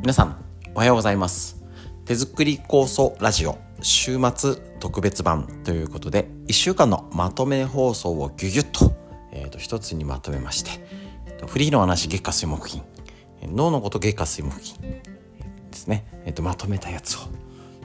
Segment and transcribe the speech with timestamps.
[0.00, 0.42] 皆さん
[0.74, 1.62] おはようございます。
[2.06, 8.94] 手作り酵素ラジオ週末特別版ということで1週間のまとめ放送をギュギュッと,、
[9.30, 10.70] えーと、一つにまとめまして
[11.46, 12.82] フリーの話月下水木金。
[13.42, 15.02] 脳のこと月下水木金で
[15.72, 17.20] すね、えーと、まとめたやつを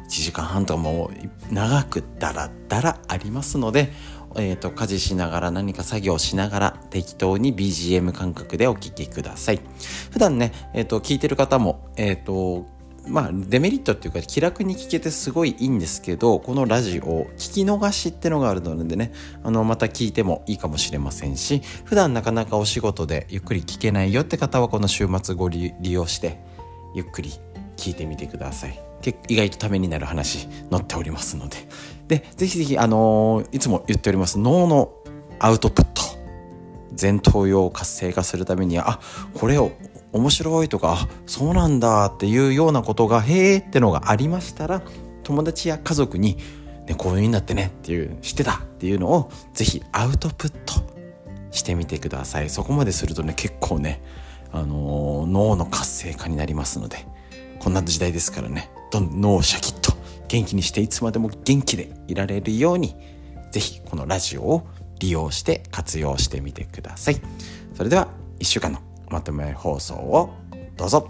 [0.06, 1.12] 1時間半とかも
[1.52, 3.92] 長くダラダラありますので
[4.38, 9.62] えーと、家事しながら何か作業しながら適当に BGM 感覚でお聴きください。
[10.12, 12.66] 普段ね、え、ー、と、聞いてる方も、え、ー、と、
[13.08, 19.14] まあ、デメリットっていうか気楽に聞けてすごいいいんですけどこのラジオ聞き逃しってのがあるのでね
[19.44, 26.40] あのまた聞いてもいいかもしれませんし普段なかなかお仕事でゆっくり聞けないよって方はこの週末ご利用して
[26.96, 27.32] ゆっくり
[27.78, 28.80] 聞いてみてください
[29.28, 31.58] 意外とためになる話載っておりますので
[32.08, 34.94] でぜひぜひあのー、いつも言っております脳の
[35.40, 36.16] アウトプット。
[37.00, 39.00] 前頭葉を活性化するためにはあ
[39.34, 39.72] これを
[40.14, 44.82] 面白いとかあそうなんだっていうようなことがへえってのがありましたら
[45.24, 46.38] 友達や家族に、
[46.88, 50.74] ね、こういう風になってねっていう知ってたっていうのをぜひアウトプット
[51.52, 52.50] してみてください。
[52.50, 54.02] そこまでするとね結構ね、
[54.52, 57.06] あのー、脳の活性化になりますので
[57.60, 59.95] こんな時代ですからねどんどん脳をシャキッと
[60.28, 62.96] 元気にしていつまでも元気でいられるように
[63.52, 64.68] ぜひこのラジオを
[65.00, 67.22] 利用して活用してみてください。
[67.74, 68.08] それでは
[68.40, 70.34] 1週間のまとめ放送を
[70.78, 71.10] どうぞ。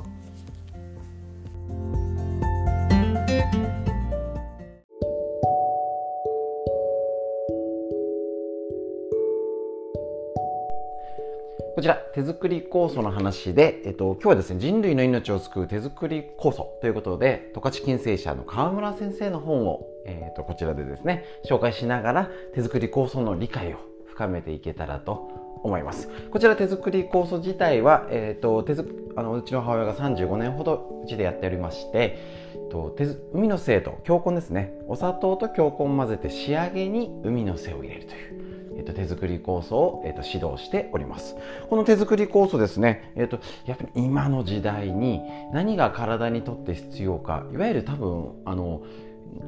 [11.76, 26.08] こちら、手作り酵素の話で、えっと、今日はですね、人類の命を救う手作り酵素ということで、十勝金星社の川村先生の本を、えっと、こちらでですね、紹介しながら、手作り酵素の理解を深めていけたらと思います。
[26.32, 28.74] こちら手作り酵素自体は、えっと、手
[29.18, 32.96] あのうちの母親が35年ほどうちでやっておりまして、と
[33.34, 38.35] 海の精と強根ですねお砂糖と強根を混ぜて仕上げに海の精を入れるという
[38.78, 41.36] えっと、手作り酵素を、えっと、指導しております。
[41.70, 45.22] この手作り酵素ですね、えっと、やっぱり今の時代に
[45.54, 48.82] 何が体にとって必要か、いわゆる多分、あの、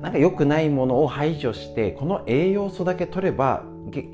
[0.02, 3.64] なんか良くないものを排除してこの栄養素だけ取れば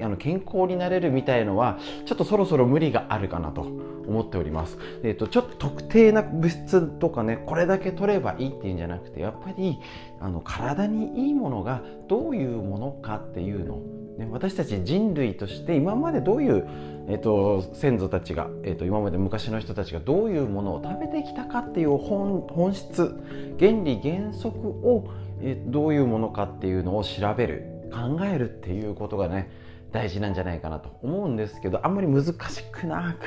[0.02, 4.78] あの健康になれるみたいのはちょっとそろそろ無理があるかなと思っております。
[5.02, 9.80] え、ー、とちょっと特定な物質とかねこれだけ取ればいいっていうんじゃなくてやっぱり
[10.20, 13.82] あの体にいいものがどういうものかっていうの
[14.18, 16.68] ね、私たち人類として今までどういう、
[17.08, 23.16] えーと、先祖たちが、えーと、今まで昔の人たちがどういうものを食べてきたかっていう本本質
[23.60, 25.10] 原理原則を、
[25.44, 27.74] え、どういうものかっていうのを調べる。
[27.94, 29.50] 考えるっていうことがね
[29.92, 32.34] 大事なんじゃないかなと思うんですけどあんまり難し
[32.72, 33.26] くなく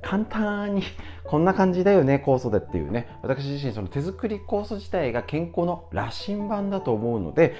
[0.00, 0.82] 簡単に
[1.24, 3.08] こんな感じだよね酵素でっていうね。
[3.22, 7.54] 私自身その手作り酵素自体が健康の羅針盤だと思うので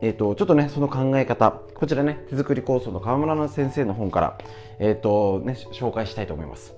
[0.00, 4.38] えーと、ちょっとねその考え方こちらね手作り酵素の川村先生の本から、
[4.78, 6.74] えーとね、紹介したいと思います。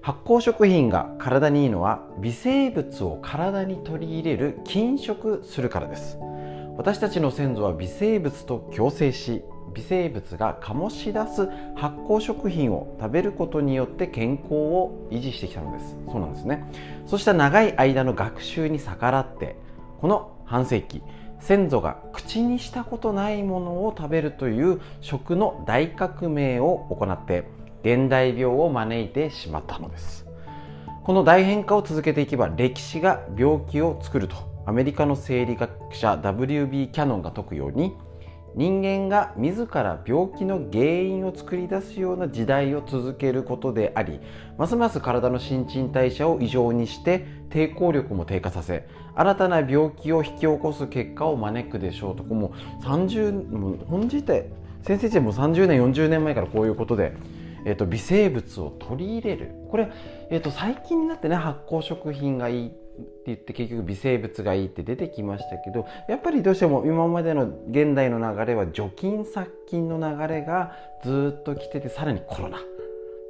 [0.00, 6.18] 発酵食品が体にいいのは微生物を体に取り入れる禁食するからです。
[6.76, 9.42] 私たちの先祖は微生物と共生し
[9.74, 15.96] 微生物が醸し出す発酵食品を食べることによって健康を維持してきたのです。
[16.10, 16.64] そうなんですね。
[17.06, 19.56] そうした長い間の学習に逆らって
[20.00, 21.02] この半世紀
[21.40, 27.44] 先祖が口にしたことないものを食べるという食の大革命を行って
[27.88, 30.26] 現代病を招いてしまったのです
[31.02, 36.88] この大変化を続けていけば歴史が病気を作るとアメリカの生理学者 W.B.
[36.88, 37.94] キャノンが説くように
[38.54, 44.20] 人間が自ら病気の原因を作り出すような時代を続けることであり
[44.58, 54.46] ますます体の新陳代謝を異常にして抵抗力も低下させ新たな病気を引き起こす結果を招くでしょうとこもう30もう本自体
[54.82, 57.12] 先生自身も30年40年前からこういうことで、
[57.64, 59.50] えーと、微生物を取り入れる。
[59.70, 59.90] これ、
[60.30, 62.78] えーと最近になってね発酵食品がいいって
[63.26, 70.72] 言って結局微生物がいいって出てきましたけどやっぱりどうしても今までの現代の流れは除菌殺菌の流れが
[71.04, 72.58] ずっと来ててさらにコロナ。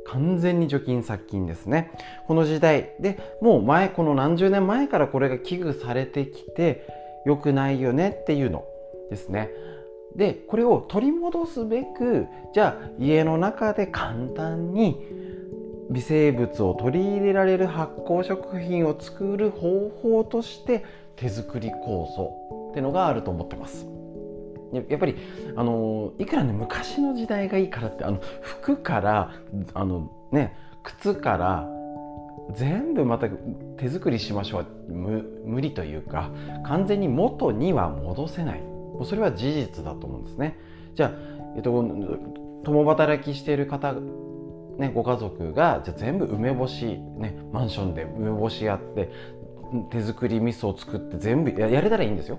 [0.07, 1.91] 完全に除菌殺菌ですね。
[2.27, 2.95] この時代。
[2.99, 6.87] でもう前この何十年前からこれが危惧されてきて
[7.27, 8.65] 良くないよねっていうの
[9.11, 9.51] ですね。
[10.17, 15.01] でこれを取り戻すべくじゃあ家の中で簡単に
[15.91, 20.85] 微生物を取り入れられる発酵食品を作る方法として
[21.17, 23.87] 手作り酵素ってのがあると思ってます。
[24.73, 25.17] やっぱり
[25.57, 29.33] あのいくらね昔の時代がいいからってあの服から
[29.73, 31.67] あのね靴から
[32.55, 33.29] 全部また
[33.79, 36.31] 手作りしましょう無理というか
[36.67, 38.63] 完全に元には戻せない
[38.99, 40.59] もうそれは事実だと思うんですね。
[40.95, 41.12] じゃあ、
[41.56, 41.71] えっと、
[42.65, 43.95] 共働きしている方
[44.79, 46.87] ね、ご家族がじゃ全部梅干し、
[47.17, 49.11] ね、マンションで梅干しやって
[49.91, 52.39] 手作り味噌を作って全部やれたらいいんですよ。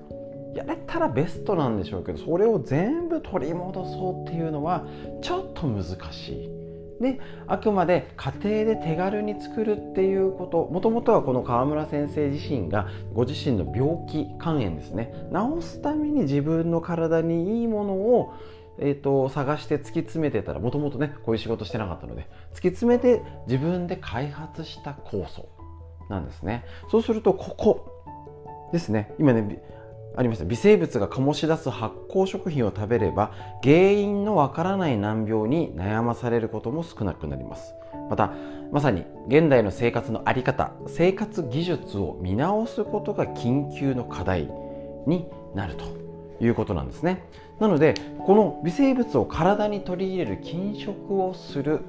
[0.56, 4.88] やれたらベストなんでしょうけどそれを全部取り戻そうっていうのは
[5.22, 6.59] ちょっと難しい。
[7.00, 10.70] であくまで家庭で手軽に作るっていうこと。
[10.72, 15.14] もともとはこの川村先生自身がご自身の病気肝炎ですね。
[15.34, 18.34] 治すために自分の体にいいものを
[18.82, 25.50] えーと、探して突き詰めてたらもともとねこういう仕事してなかったので突き詰めて自分で開発した酵素
[26.10, 26.66] なんですね。
[26.90, 29.14] そうするとここですね。
[29.20, 29.62] 今ね
[30.20, 30.44] ありました。
[30.44, 33.32] 微生物が醸し出す発酵食品を食べれば
[33.64, 37.74] 原因のわからない難病に悩まされることも少なくなります。
[38.10, 38.34] また
[38.70, 44.50] まさに現代の生活の在り方生活技術を見直すことが緊急の課題
[45.08, 45.26] に
[45.56, 45.86] なると
[46.44, 47.24] いうことなんですね。
[47.62, 47.94] なので
[48.26, 51.80] この微生物を体に取り入れる禁食をする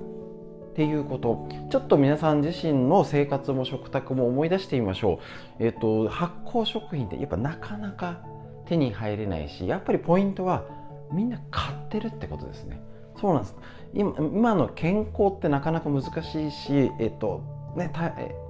[0.81, 1.47] っていうこと。
[1.69, 5.21] ちょっと皆さん自身の生活も食卓も思い出してみましょ
[5.61, 8.23] う、えっと、発酵食品ってやっぱなかなか
[8.65, 10.65] 手に入れないしやっぱりポイントは
[11.13, 12.81] みんな買ってるってことですね。
[13.21, 13.57] そうなんです。
[13.93, 17.43] 今今の健康ってなかなか難しいしえっと
[17.77, 17.93] ね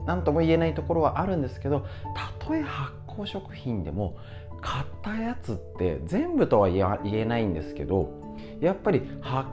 [0.06, 1.84] 何とも言えないところはあるんですけど
[2.14, 4.16] たとえ発酵食品でも
[4.60, 8.08] 買ったやつって全部とは言えないんですけど
[8.60, 9.48] やっぱり発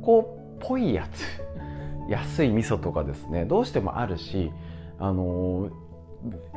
[0.00, 1.24] 酵っぽいやつ
[2.08, 3.44] 安い味噌とかですね。
[3.44, 4.50] どうしてもあるし
[4.98, 5.70] あの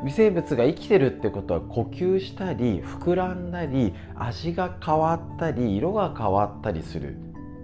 [0.03, 7.17] 微生物が生きてるってことは呼吸したり膨らんだり味が変わったり色が変わったりする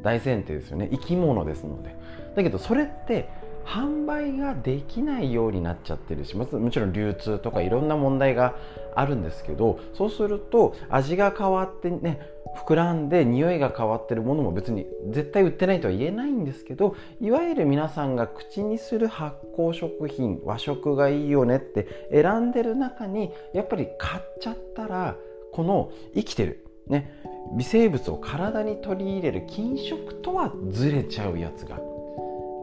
[0.03, 0.89] 大前提ですよね。
[0.91, 1.95] 生き物ですので。
[2.35, 3.29] だけどそれって
[3.67, 8.55] 販売ができないようになっちゃってるしもちろん流通とかいろんな問題が
[8.95, 12.21] あるんですけどそうすると味が変わってね
[12.65, 25.15] 膨らんで匂いが変わってるものも別に絶対売ってないとは言えないんですけどいわゆる皆さんが口にする発酵食品和食がいいよねって選んでる中にやっぱり買っちゃったら
[25.51, 27.11] この生きてるね
[27.57, 31.79] 微生物を体に取り入れる菌食とはずれちゃうやつが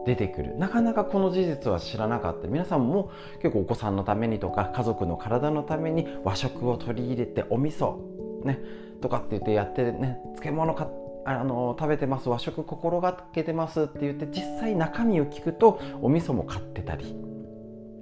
[0.05, 0.57] 出てくる。
[0.57, 2.47] なかなかこの事実は知らなかった。
[2.47, 3.11] 皆さんも
[3.41, 7.97] 結構お子さんのためにとか家族の体のために和食を取り入れてお味噌
[8.43, 8.59] ね
[9.01, 10.89] とかって言ってやってね漬物か
[11.25, 17.15] あの食べてます和食心がけてますって言って実際中身を聞くとお味噌も買ってたり。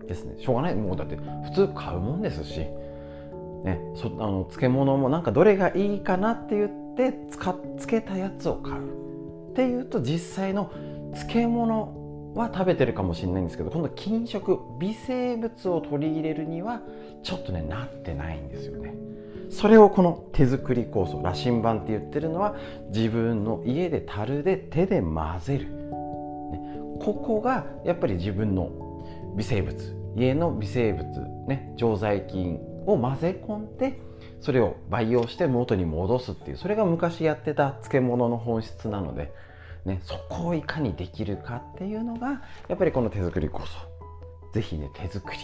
[0.07, 0.35] ですね。
[0.37, 0.75] しょうがない。
[0.75, 2.59] もうだって普通買うもんですし、
[3.63, 9.03] ね、そあの漬物もなんかどれがいいかなって言って使っつけたやつを買う。
[9.51, 10.71] っていうと実際の
[11.13, 16.81] 漬物は食べてるかもしれないんですけど今度菌食微生物を取り入れるには
[17.21, 18.93] ちょっとねなってないんですよね。
[19.49, 22.55] それをこの手作り酵素羅針盤って言ってるのは
[22.89, 25.79] 自分の家で樽で手で混ぜる、ね、
[26.99, 28.71] ここがやっぱり自分の
[29.37, 31.05] 微生物家の微生物、
[31.47, 32.55] ね、常在菌
[32.87, 33.99] を混ぜ込んで
[34.41, 39.31] それを培養して元に戻すっていうそれが昔やってた漬物の本質なので
[39.85, 43.93] ね、そこをいかにできるかっていうのがやっぱりこの手作りこそ。
[44.53, 45.39] 是非ね手作り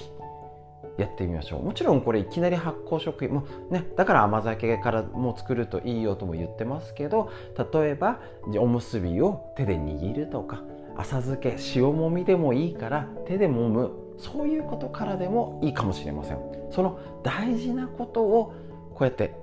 [0.97, 1.63] やってみましょう。
[1.63, 8.19] もちろんこれいきなり発酵食品もねだから甘酒からも作るといいよとも言ってますけど例えば
[8.59, 10.61] おむすびを手で握るとか
[10.95, 16.39] 浅漬け塩もみでもいいから手で揉むそういうことからでもいいかもしれません。
[16.71, 18.53] その大事なことを
[18.93, 19.33] こうやって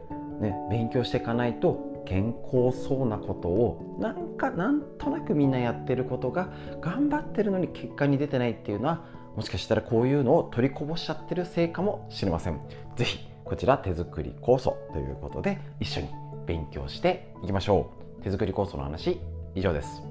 [0.41, 6.49] ね勉強していかないと健康そうなことをなんかなんとなくみんなやってることが
[6.81, 9.05] 頑張ってるのに結果に出てないっていうのは
[9.37, 12.61] もしかしたらこういうのを取りこぼしちゃってるせいかもしれません。
[12.97, 16.09] 是非こちら手作り酵素ということで一緒に
[16.47, 18.23] 勉強していきましょう。
[18.23, 19.21] 手作り酵素の話
[19.55, 20.03] 以上です。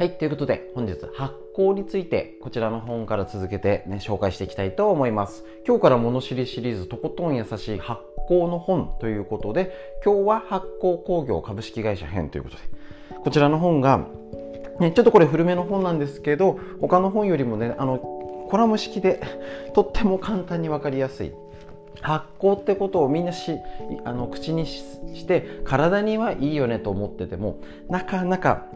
[0.00, 5.44] はい、ということで本日発酵についてこちらの本から続けてね、紹介していきたいと思います。
[5.66, 12.62] 今日から物知りシリーズとことん優しい発酵の本ということで、今日は発酵工業株式会社編ということで、
[13.22, 14.06] こちらの本が、
[14.80, 19.20] ね、ちょっとこれ古めの本なんですけど、他の本よりもね、あの、コラム式で
[19.74, 21.34] とっても簡単にわかりやすい
[22.00, 23.58] 発酵ってことをみんなし
[24.04, 28.66] あの口にして体にはいいよねと思っててもなかなか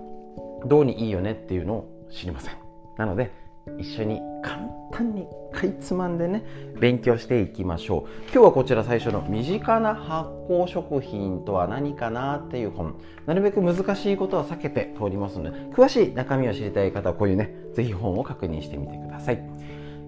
[0.66, 2.54] どうにいいよねっていうのを知りません。
[2.96, 3.32] なので
[3.78, 4.58] 一緒に簡
[4.92, 6.44] 単にかいつまんでね
[6.78, 8.22] 勉強していきましょう。
[8.24, 12.94] 今日はこちら最初の「身近な発酵食品とは何かな?」っていう本。
[13.26, 19.42] なるべく難しいことは避けて通りますので詳しい中身を知りたい方はこういうね是非本を確認してみてください。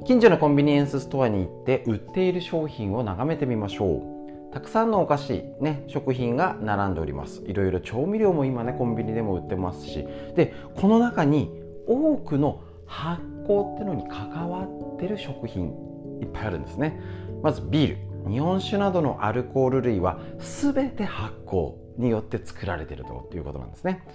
[0.04, 4.15] 近所のコンビニエンスストアに行って売っている商品を眺めてみましょう。
[4.56, 7.42] たくさんのお菓子、ね、食品が並んでおります。
[7.44, 10.08] いろいろ調味料も今ねコンビニでも売ってますし。
[10.34, 15.74] でこの中に多くの発酵ってのに関わってる食品
[16.22, 16.98] いっぱいあるんですね。
[17.42, 18.30] まずビール。
[18.30, 24.08] 日本酒などのアルコール類は全て発酵によって作られてるということなんですね。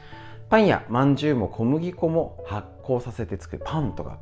[0.49, 3.63] パンやまんじゅうも小麦粉も発酵させて作る。
[3.63, 4.17] パンとか。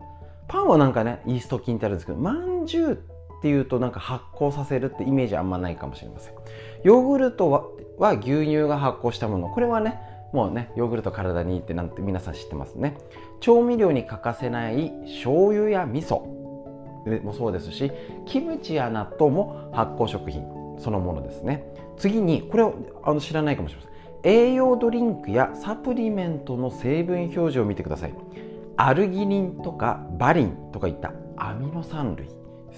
[0.50, 6.34] パンはなんかねイースト菌ってあるんですけどまんじゅうってっていうとなんか発酵させるってイメージあんまないかもしれません。
[6.84, 7.64] ヨーグルトは
[7.98, 9.50] は牛乳が発酵したもの。
[9.50, 10.00] これはね
[10.34, 12.98] もうねヨーグルト体にいいってなんて皆さん知ってますね。
[13.40, 16.22] 調味料に欠かせない醤油や味噌。
[17.24, 17.92] もそうですし
[18.26, 20.44] キムチや納豆も発酵食品。
[20.78, 21.66] そのものですね。
[21.98, 23.92] 次にこれをあの知らないかもしれません。
[24.24, 28.14] 栄養ドリンクやサプリメントの成分表示を見てください。
[28.76, 32.30] アルギニンとかバリンとかいったアミノ酸類。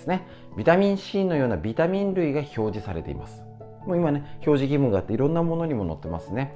[0.01, 0.27] ですね。
[0.57, 3.43] ビタミン C のようなビタミン類が表示されています。
[3.85, 6.55] もう今ね表示義務があっていろんなものにも載ってますね。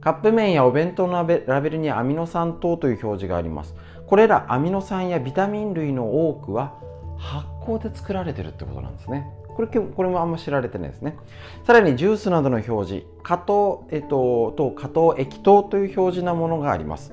[0.00, 3.74] カップ麺やお弁当のラベルにアミノ酸等という表示があります。
[4.06, 6.74] これらアミノ酸やビタミン類の多くは
[7.18, 9.26] 発酵で作られてるってことなんですね。
[9.48, 11.16] これこれもあんま知られてないですね。
[11.64, 17.12] さらにジュースなどの表示加糖、えっと、と加糖液糖という表示なものがあります。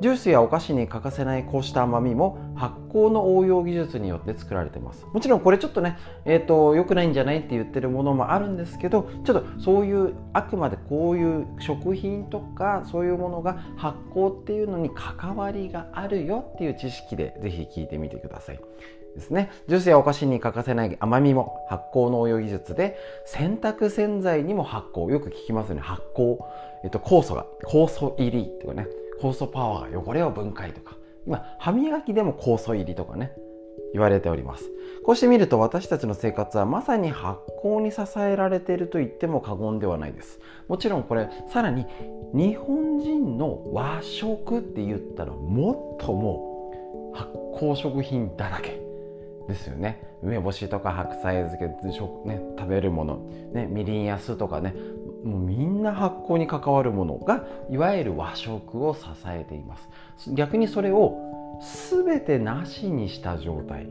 [0.00, 18.60] ジュースやお菓子に欠かせないこうした甘みも発酵の応用技術によって作られていますもちろんこれちょっとね、えーと、良くないんじゃないって言ってるものもあるんですけどちょっとそういうあくまでこういう食品とかそういうものが発酵っていうのに関わりがあるよっていう知識でぜひ聞いてみてください
[19.14, 19.50] ですね。
[19.68, 25.10] ジュースやお菓子に欠かせない甘みも発酵の応用技術で、洗濯洗剤にも発酵。
[25.10, 25.80] よく聞きますよね。
[25.80, 26.38] 発酵。
[26.82, 28.86] えっと、酵素が、酵素入りとかね。
[29.24, 30.96] 酵素パワーが汚れを分解とか。
[31.26, 33.32] 今歯磨きでも酵素入りとかね
[33.94, 34.70] 言われております。
[35.02, 40.38] こうして見ると私たちの生活はまさに発酵に支えられていると言っても過言ではないです。
[40.68, 41.86] もちろんこれさらに
[42.34, 48.82] 日本人の和食って言ったらもっともう発酵食品だらけ
[49.48, 50.02] ですよね。
[50.22, 51.66] 梅干しとか白菜漬け、
[52.28, 53.16] ね、食べるもの、
[53.52, 54.74] ね、みりんや酢とかね
[55.24, 59.88] もうみんな発酵に関わるものがいわゆる和食を支えています。
[60.32, 61.58] 逆にそれを
[61.92, 63.88] 全てなしにした状態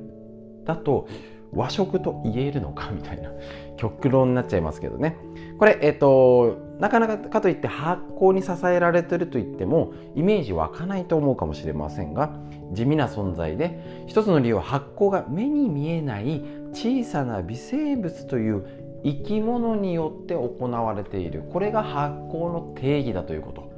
[0.65, 1.07] だと
[1.51, 3.29] 和食と言えるのかみたいな
[3.77, 5.17] 極論になっちゃいますけどね。
[5.59, 12.35] これえっ、となかなかかといって発酵に支えられてると言ってもイメージ湧かないと思うかもしれませんが
[12.73, 21.43] 地味な存在で一つの理由は発酵が目に見えない小さな微生物という生き物によって行われている。
[21.51, 23.71] これが発酵の定義だということ。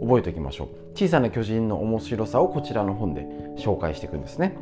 [0.00, 0.68] 覚えておきましょう。
[0.94, 4.56] 小さな巨人の面白さをこちらの本で紹介していくんですね。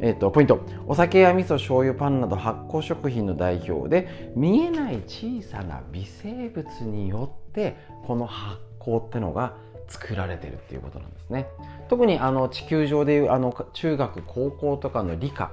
[0.00, 0.60] えーと、ポイント。
[0.86, 9.56] お酒や味噌醤油パンなど発酵食品の代表で見えない小さな微生物によってこの発酵ってのが
[9.88, 11.46] 作られてるっていうことなんですね。
[11.88, 15.52] 特にあの地球上でいうあの中学高校とかの理科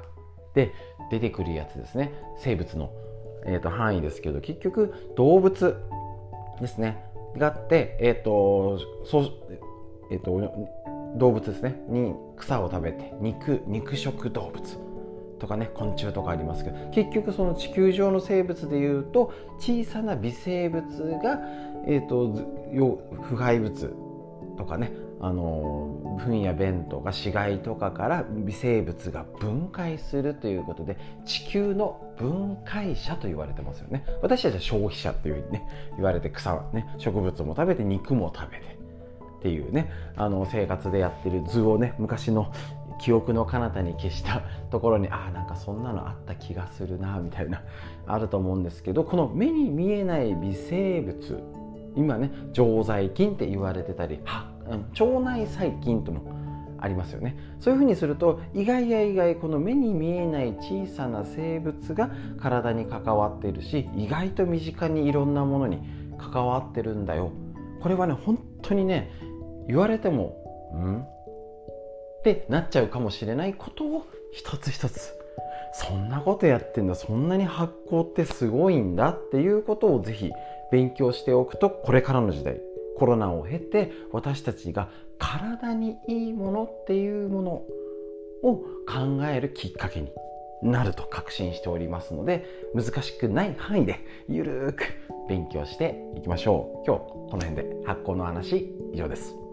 [0.54, 0.74] で
[1.10, 2.12] 出てくるやつですね。
[2.38, 2.92] 生物の
[3.46, 5.76] えー、と範囲ですけど結局動物
[6.60, 7.04] ですね。
[7.38, 9.32] がって、えーとそう
[10.12, 10.42] えーと、
[11.18, 11.82] 動物ですね。
[11.88, 14.62] に草を食べて肉肉食動物
[15.40, 20.84] とかね昆虫とかありますけど結局その地球上の生物でいうと小さな微生物
[21.24, 21.40] が、
[21.88, 22.30] えーと
[23.24, 23.94] 腐敗物
[24.58, 34.06] とかねあの糞や便とか死骸とかから微生物が分解するということで地球の分解者と言われてますよね。
[34.22, 38.78] 私たちは消費者っていうふうにね言われて草はね植物も食べて肉も食べて
[39.40, 42.52] っていうねあの生活でやってる図をね昔の
[43.02, 47.64] 記憶の彼方に消した ところにああなんかそんなのあった気がするなみたいな
[48.06, 51.44] あると思うんですけどこの目に見えない微生物
[51.96, 56.40] 今ね常在菌って言われてたり腸内細菌とも
[56.80, 57.38] ありますよね。
[57.60, 65.80] そういうふうにすると意外や意外この目に見えない小さな生物が体に関わっているし意外と身近にいろんなものに
[66.18, 67.32] 関わってるんだよ。
[67.82, 69.12] これはね本当にね
[69.68, 70.36] 言われても
[70.74, 71.02] ん？
[71.02, 75.14] ってなっちゃうかもしれないことを一つ一つ。
[75.74, 80.32] そんなことやってんだそんなに発酵ってすごいんだっていうことをぜひ
[80.72, 82.60] 勉強しておくとこれからの時代
[82.98, 87.52] コロナを経て私たちが体にいいものっていうもの
[88.44, 90.12] を考えるきっかけに
[90.64, 94.00] なると確信しておりますので難しくない範囲で
[94.30, 94.86] ゆるーく
[95.28, 96.86] 勉強していきましょう。
[96.86, 99.51] 今日この辺で発酵の話以上です。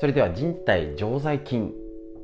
[0.00, 1.74] それでは人体常在菌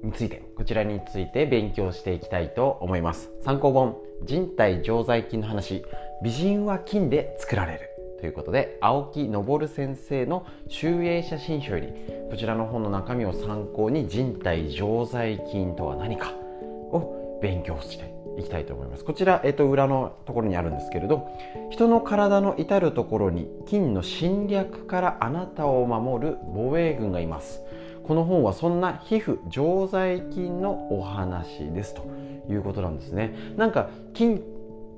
[0.02, 3.30] についてこちらについて勉強していきたいと思います。
[3.44, 5.84] 参考本人体常在菌の話
[6.24, 7.80] 美人は菌で作られる
[8.18, 11.88] ということで青木昇先生の集英写真書より
[12.30, 19.04] こちらの本の中身を参考に人体常在菌とは何かを勉強していきたいと思います。
[19.04, 21.28] こちら、えっと、裏のところにあるんですけれど
[21.70, 27.62] 人の体の至る所に菌の侵略からあなたを守る防衛軍がいます。
[28.06, 31.94] この本はそんな皮膚常在菌のお話です。
[31.94, 32.06] と
[32.48, 33.34] いうことなんですね。
[33.56, 34.40] なんか菌っ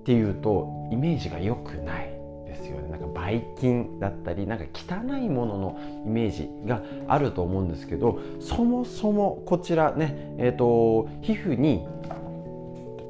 [0.05, 2.11] ていうとイメージが良くない
[2.47, 2.91] ですよね。
[2.91, 11.87] なんかばい菌だったりなんか汚いもののイメージがあると思うんですけどそもそもこちらねえっ、ー、と皮膚に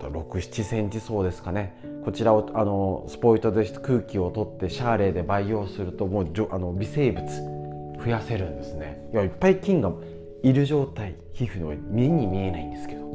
[0.06, 1.76] 67センチ層ですかね。
[2.04, 7.26] こちらをあのスポイトで空気を取ってシャーレーで培養するともうあの微生物
[8.02, 9.08] 増やせるんですね。
[9.12, 9.92] いやいっぱい菌が
[10.42, 11.16] いる状態。
[11.32, 13.06] 皮膚の目に見えないんですけど。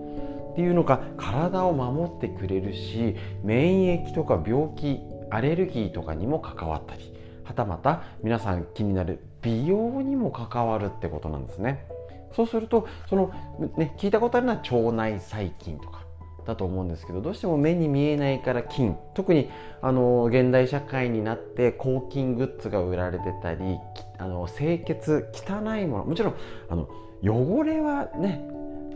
[0.52, 5.00] っていうのが体を守ってくれるし免疫とか病気
[5.32, 7.14] アレルギーとかにも関わったり。
[7.44, 11.86] はたまた皆さん気になる美容にも関わるってことなんですね。
[12.36, 13.32] そうするとその、
[13.78, 16.04] ね、聞いたことあるのは腸内細菌とか。
[16.46, 19.50] だと思うんですけどどうしても目に見えないから菌特に
[19.82, 23.78] あの現代社会になって抗菌グッズが売られてたり
[24.18, 26.06] あの清潔汚いもの。
[26.06, 26.36] もちろん
[26.70, 26.88] あの
[27.24, 28.46] 汚れはね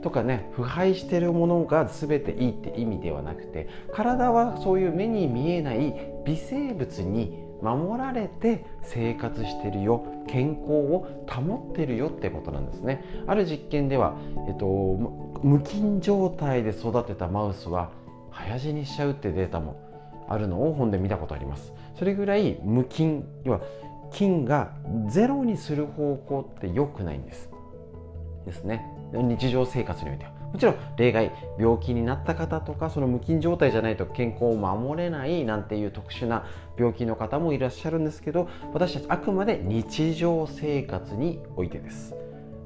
[0.02, 5.94] とかね腐敗してるものが全ていいって意味ではなくて体はそういう目に見えない
[6.26, 13.04] 微生物に守られて生活してるよ健康を保ってるよってことなんですね。
[13.28, 14.16] ある実験では、
[14.48, 14.66] えっと、
[15.42, 17.92] 無菌状態で育てたマウスは
[18.32, 19.82] 早死にしちゃうってデータも
[20.30, 21.74] あるのを本で見たことあります。
[21.98, 23.62] それぐらい無菌要は
[24.12, 24.74] 菌が
[25.10, 27.50] ゼロにする方向って良くないんです。
[28.46, 28.86] ですね。
[29.14, 30.37] 日常生活においては。
[30.54, 36.46] もちろん例外病気になった方とかその無菌状態じゃないと健康を守れないなんていう特殊な
[36.78, 42.16] 病気の方もいらっしゃるんですけど私たちあくまで日常生活においてです。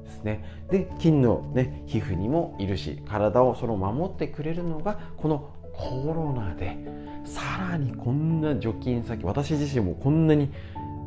[0.04, 0.66] ですね。
[0.70, 6.76] で菌の、ね、皮膚にもいるし体をその守ってくれるのがこのコロナで
[7.24, 7.40] さ
[7.70, 10.50] らにこんな除菌先私自身もこんなに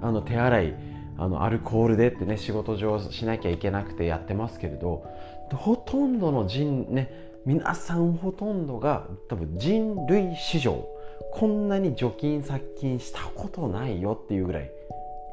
[0.01, 0.75] あの手洗い
[1.17, 5.05] あのアルコールでってね仕事上しなきゃいけなくてやってますけれど
[5.53, 7.11] ほとんどの人ね
[7.45, 10.87] 皆さんほとんどが多分人類史上
[11.31, 14.71] こんなに除菌殺菌したことないよっていうぐらい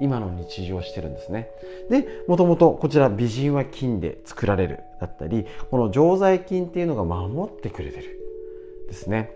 [0.01, 1.48] 今の日常してるんですね。
[1.88, 8.18] でもともとこちら美人は菌で作られるだったりこの常在菌っていうのが守ってくれてる
[8.88, 9.31] ですね。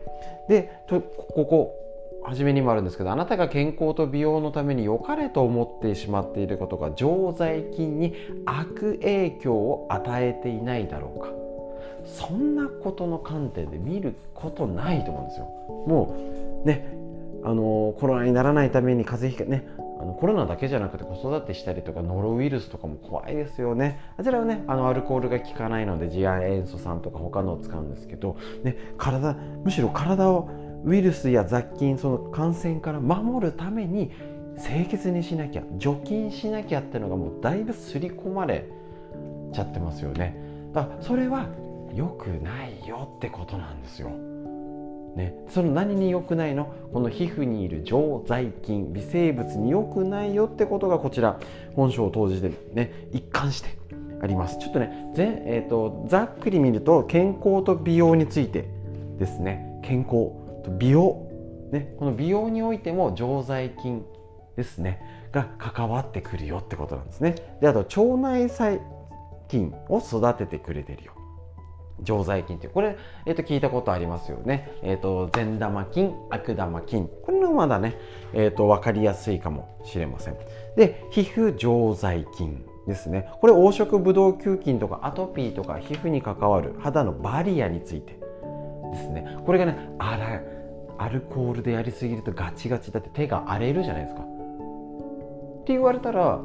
[0.49, 1.86] でここ
[2.29, 11.29] 初めにもあるんですけどあなたが健康と美容のために良かれと思ってしまっていることが常在菌に悪影響を与えていないだろうか。
[12.05, 15.47] そんなことの観点で見ることないと思うんですよ。
[15.87, 16.97] もうね
[17.45, 19.69] あのコロナにならないために風邪ひかね
[20.01, 24.01] あのコロナだけじゃなくて子育てしたりとかノロウイルスとかも怖いですよね。
[24.17, 29.35] あちらはねあのアルコールが効かないので次亜塩素酸とか他のを使うんですけど、ね、体
[29.65, 30.49] むしろ体を
[30.87, 34.13] ウイルスや雑菌その感染から守るために
[34.57, 38.65] 清潔にしなきゃ除菌しなきゃってのがもうだいぶ刷り込まれ
[39.53, 40.37] ちゃってますよね。
[40.73, 41.49] だからそれは
[41.93, 44.11] 良くないよってことなんですよ。
[44.11, 46.73] ね、その何に良くないの？
[46.93, 51.41] この皮膚にいる常在菌微生物に良くないよってことがこちら
[51.75, 53.71] 本書を通じてね一貫して
[54.23, 54.59] あります。
[54.59, 58.69] ちょっとねぜ、えーとざっくり見ると健康と美容について
[59.19, 59.81] ですね。
[59.83, 60.46] 健康。
[60.71, 61.29] 美容、
[61.73, 64.05] ね、この美容においても常在菌
[64.57, 65.01] ですね
[65.33, 67.35] が関わってくるよってことなんですね。
[67.61, 68.81] であと腸内細
[69.49, 71.13] 菌を育ててくれてるよ。
[72.03, 77.09] 常在菌ってこれ、えー、と聞いたことありますよね、えーと、善玉菌悪玉菌。
[77.25, 77.97] これのまだね、
[78.35, 80.37] えーと、分かりやすいかもしれません。
[80.77, 83.29] で皮膚常在菌ですね。
[83.41, 88.19] これ黄色ブドウ球菌とかアトピーとか皮膚に関わる肌のバリアについて
[88.93, 89.39] ですね。
[89.45, 90.56] これがねあら
[90.99, 94.23] アルコールでやりすぎるとガチガチだって手が荒れるじゃないですか。
[94.23, 94.25] っ
[95.65, 96.41] て言われたら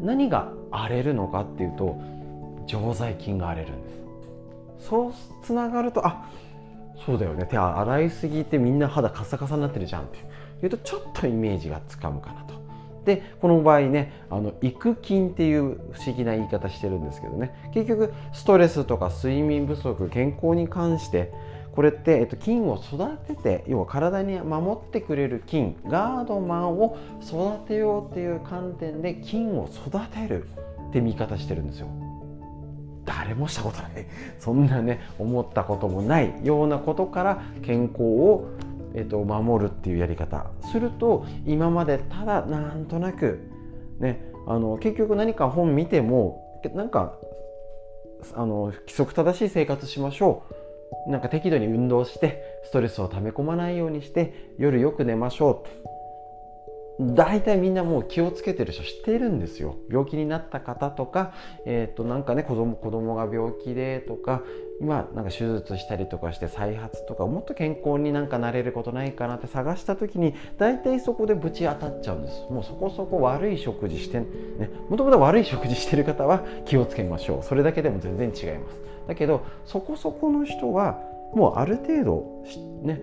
[0.00, 1.96] 何が荒れるのかっていうと
[2.66, 3.96] 常在菌が荒れるんです。
[4.78, 6.28] そうつながるとあ
[7.04, 10.18] そうだよね手洗いすぎてみんな肌カサカサになってるじゃんって
[10.62, 12.54] いうとちょっとイメージがつかむかなと
[13.04, 21.32] でこの場合ねあの育菌っていう不思議な言い方してるんですけどね結局ストレスとか睡眠不足健康に関して
[21.76, 30.48] これって、えっと、菌を育てて要は体に守ってくれる菌ガードマンを育てようっていう観点で菌を育てる
[30.88, 31.88] って見方してるんですよ。
[33.04, 33.92] 誰もしたことない。
[34.40, 38.48] そんなね思ったこともないようなことから健康を
[38.96, 40.46] えーと、守るっていうやり方。
[40.72, 43.50] すると今までただなんとなく
[44.00, 47.12] ねあの結局何か本見てもなんか
[48.34, 50.65] あの規則正しい生活しましょう。
[51.08, 55.68] なんか適度に運動してストレスを溜め込まないようにして夜よく寝ましょう。
[55.68, 55.96] って
[56.98, 59.76] 大体みんなもう気をつけてる人知っているんですよ。
[59.90, 61.34] 病気になった方とか、
[61.66, 64.42] えー、となんかね子供子供が病気でとか
[64.80, 72.46] 今なんか手術したりとかして再発とかもっと健康になんかなれることないかなって探した時に大体そこでぶち当たっちゃうんです。
[72.50, 74.26] もうそこそこ悪い食事してね。
[74.88, 77.42] もともと悪い食事してる方は気をつけましょう。
[77.42, 78.95] それだけでも全然違います。
[79.06, 81.00] だけどそこそこの人は
[81.34, 82.44] もうある程度
[82.82, 83.00] ね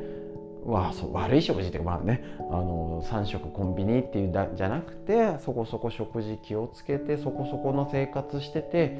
[0.66, 8.98] わそう悪い食事っていうかまあねあの3食コンビニっていうんじゃなくてそこそこ食事気をつけてそこそこの生活してて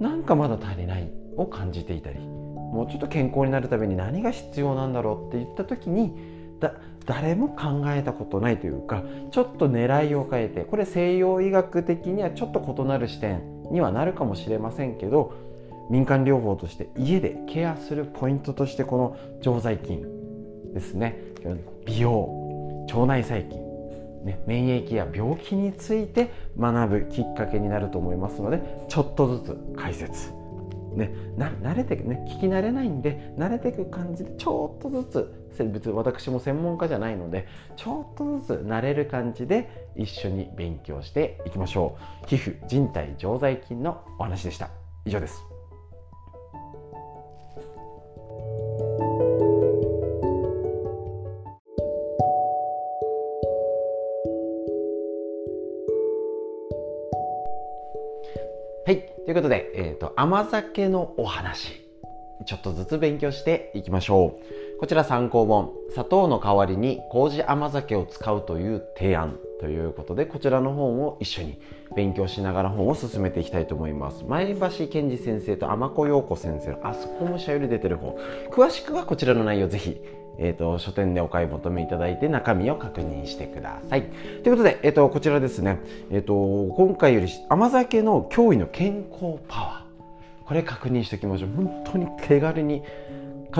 [0.00, 6.14] なんかまだ足りないを感じていたりもうちょっと健康になるために何が必要なんだろうって言った時に
[6.60, 6.74] だ
[7.06, 15.51] 誰も考えたことないというかちょっと狙いを変えてこれ西洋医学的にはちょっと異なる視点にはなるかもしれませんけど
[15.90, 20.02] 民間療法として家でケアするポイントとしてこの常在菌
[20.72, 21.18] ですね。
[21.84, 23.58] 美容腸内細菌、
[24.24, 30.32] ね、免疫や病気について学ぶきっかけになると思いますのでちょっとずつ解説。
[30.94, 42.26] ね、慣れてね聞き慣れないんで慣れていく感じでちょっとずつ別に私も専門家じゃないのでちょっとずつ慣れる感じで一緒に勉強していきましょう。
[42.26, 44.68] 皮膚人体常在菌のお話でした。
[45.04, 45.51] 以上です。
[58.84, 61.82] はいということで、えーと、甘酒のお話。
[62.44, 64.36] ちょっとずつ勉強していきましょ
[64.76, 64.78] う。
[64.80, 65.70] こちら参考本。
[65.90, 69.38] 砂糖の代わりに麹甘酒を使うという提案。
[69.62, 71.56] ということでこちらの本を一緒に
[71.94, 74.24] 勉強しながら本を進めていきたいと思います。
[74.26, 78.16] 前橋健二先生と天子陽子先生のあそこも社より出てる本
[78.50, 80.00] 詳しくはこちらの内容ぜひ
[80.38, 84.04] えーと、書店でお買い求めいただいて中身を確認してください。
[84.42, 85.78] ということで、えーと、こちらですね、
[86.10, 90.44] えーと、今回より甘酒の驚異の健康パワー。
[90.46, 91.50] これ確認しておきましょう。
[91.54, 92.82] 本当に手軽に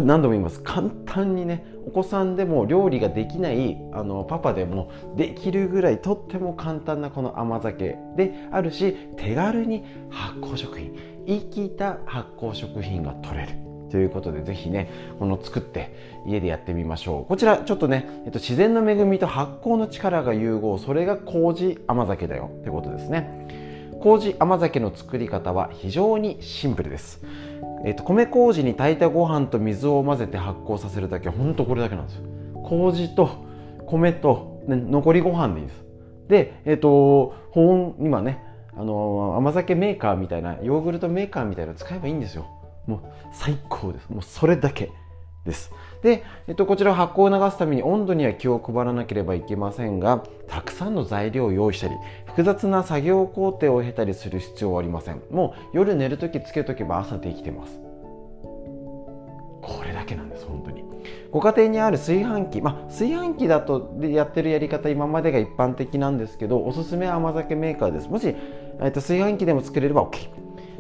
[0.01, 0.61] 何度も言います。
[0.63, 13.53] 簡単にねお子さんでも料理ができないあのパパでもできるぐらいとっても簡単なこの甘酒であるし手軽に発酵食品生きた発酵食品が取れる。
[13.91, 17.25] ということでぜひねこの作って家でやってみましょう。
[17.27, 20.79] こちらちょっとね、えっと、自然の恵みと発酵の力が融合。
[20.79, 22.51] それが麹甘酒だよ。
[22.61, 23.93] ってことですね。
[24.01, 27.23] 麹甘酒の作り方は非常にシンプルです、
[27.85, 32.23] えっと、米麹に炊いたご飯と水を混ぜて発酵させるだけほんとこれだけなんですよ。
[32.65, 33.45] 麹と
[33.87, 35.85] 米と、ね、残りご飯でいいです。
[36.29, 38.43] でえっと保温今ね
[38.75, 42.47] あの甘酒メーカーみたいなヨーグルトメーカーみたいなの使えばいいんですよ。
[42.87, 43.01] もう
[43.33, 44.09] 最高です。
[44.09, 44.91] もうそれだけ
[45.45, 45.73] です。
[46.03, 51.95] で、えっと、こちら発酵を流すために温度には気を配らなければいけませんがたくさんの材料を用意したり
[52.27, 55.23] 複雑な作業工程を経たりする必要はありません。
[55.31, 57.81] もう夜寝る時つけとけば朝できてます。
[59.63, 60.85] これだけなんです本当に。
[61.31, 68.09] ご家庭にある炊飯器、まあ、炊飯器だとでやってるやり方今までが一般的なんですけどおすすめは甘酒メーカーです。
[68.09, 70.31] もし、えっと、炊飯器でも作れれば OK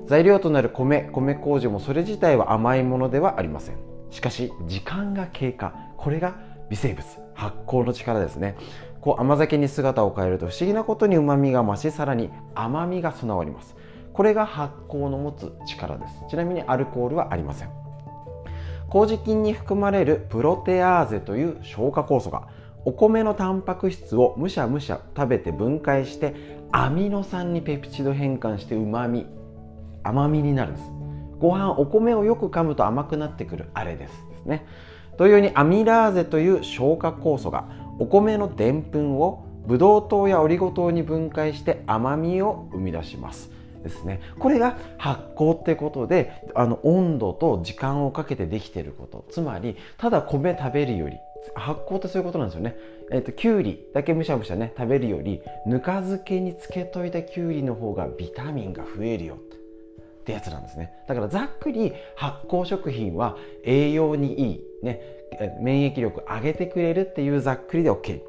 [0.06, 3.91] 材料となる米米麹もそれ自体は甘いものではありません。
[4.12, 5.75] しかし時間が経過。
[5.96, 6.37] これが
[6.70, 7.05] 微生物。
[7.35, 8.57] 発酵の力ですね。
[9.01, 13.75] こう甘酒に姿を変えると不思議なことにうまみが増しさらに甘みが備わります。
[14.12, 16.14] これが発酵の持つ力です。
[16.31, 17.70] ちなみにアルコールはありません。
[18.90, 22.48] 麹菌に含まれるプロテアーゼという消化酵素が
[22.85, 26.35] お米のタンパク質をむしゃむしゃ食べて分解して
[26.70, 29.27] アミノ酸にペプチド変換してうまみ
[30.03, 31.01] 甘みになるんです。
[31.42, 34.64] ご飯お米をよく噛むと甘くなってくるあれですですね
[35.18, 43.50] 同様にアミラーゼという消化酵素がお米のでんぷんをブドウ糖やオリゴ糖に分解して甘みを生み出します。
[43.83, 44.20] ですね。
[44.38, 49.24] これが発酵ってことであの温度と時間をかけてできてること。
[49.31, 51.16] つまりただ米食べるより
[51.55, 52.76] 発酵ってそういうことなんですよね。
[53.11, 59.38] えっ、ー、と、きゅうりだけむしゃむしゃね、食べるより、ぬか漬けにつけといたきゅうりの方がビタミンが増えるよ。
[60.22, 60.92] ってやつなんですね。
[61.06, 65.00] だからざっくり発酵食品は栄養にいい、ね、
[65.61, 68.20] 免疫力上げてくれるっていうざっくりで OK。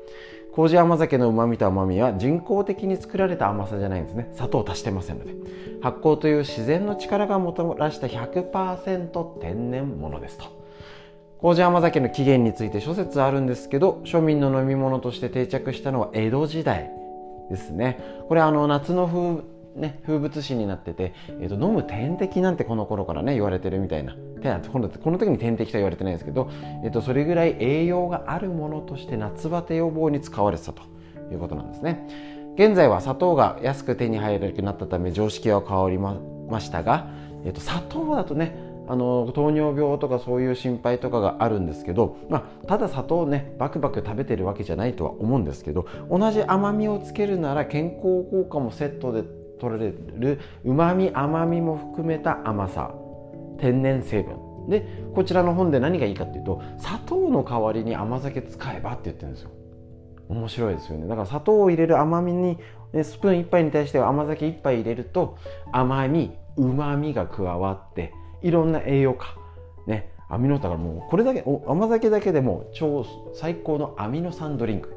[0.53, 5.33] 麹甘酒の旨味と甘みは人工的に作られた甘さじゃないんですね砂糖を足してませんので
[5.81, 10.45] 発酵という自然の力がもたらした100%天然物ですと
[11.39, 16.91] 麹甘酒の起源について諸説あるんですけど庶民の飲み物として定着したのは江戸時代
[17.49, 19.41] ですねこれあの夏の風
[19.75, 24.15] ね、風物詩になってて、えーと、飲む点滴なんてこの頃からね言われてるみたいな。
[24.71, 26.49] このこの時に点滴とは言われてないんですけど、
[26.83, 30.83] えーと、それぐらい栄養があるものとして夏バテ予防に使われてたと
[31.31, 32.53] いうことなんですね。
[32.55, 36.19] 現在は砂糖が安く手に入るようになったため常識は変わりま
[36.59, 37.07] したが、
[37.45, 49.23] えーと砂糖だとねあの糖尿病とかそういう心配とかがあるんですけど、まあ、ただ砂糖をねバクバク食べてるわけじゃないとは思うんですけど同じ甘みをつけるなら健康効果もセットで
[49.59, 50.39] 取られる。
[50.63, 52.93] うまみ甘みも含めた甘さ。
[53.59, 54.69] 天然成分。
[54.69, 59.51] でこちらの本で何がいいかっていうと砂糖の代わりに甘酒使えばって言ってるんですよ。
[60.29, 61.07] 面白いですよね。
[61.07, 62.57] だから砂糖を入れる甘みに
[63.03, 65.37] スプーン1杯に対しては甘酒1杯入れると
[65.71, 69.35] 甘みうまみが加わっていろんな栄養価。
[69.87, 74.95] ねアミノだからもうこれだけ甘酒だけでも超最高のアミノ酸ドリンク。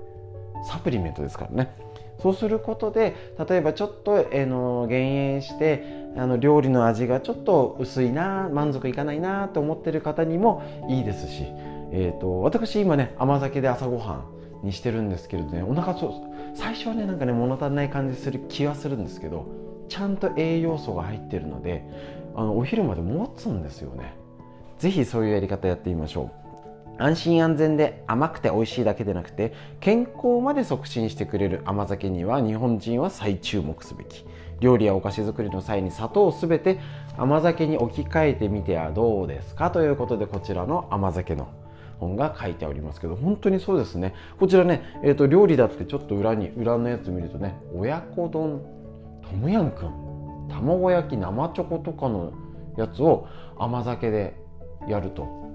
[0.68, 1.85] サプリメントですからね。
[2.20, 3.14] そうすることで
[3.48, 5.84] 例えばちょっと、えー、の減塩して
[6.16, 11.44] あの料理の味がちょっと薄いな満足いかないなと思ってる方にもいいですし、
[11.92, 14.24] えーと、私今ね甘酒で朝ごは
[14.62, 19.46] んにしてるんですけれどねお腹そう最初はねなんかね物足りない感じする気はするんですけど
[19.88, 21.84] ちゃんと栄養素が入ってるので
[22.34, 24.14] あのお昼まで持つんですよね。
[24.78, 26.45] 是非そういうやり方やってみましょう。
[26.98, 34.24] 安心安全で甘くて美味しいだけでなくて健康まで促進してくれる甘酒には日本人は再注目すべき。
[34.60, 36.80] 料理やお菓子作りの際に砂糖をすべて
[37.18, 39.70] 甘酒に置き換えてみてはどうですか？
[39.70, 41.48] ということでこちらの甘酒の
[42.00, 44.14] 本が書いておりますけど本当にそうですね。
[44.38, 48.62] こちらね、えーと、料理だってちょっと裏に裏のやつ見るとね親子丼
[49.22, 52.32] トムヤンくん卵焼き生チョコとかの
[52.78, 53.28] やつを
[53.58, 54.36] 甘酒で
[54.88, 55.45] やると。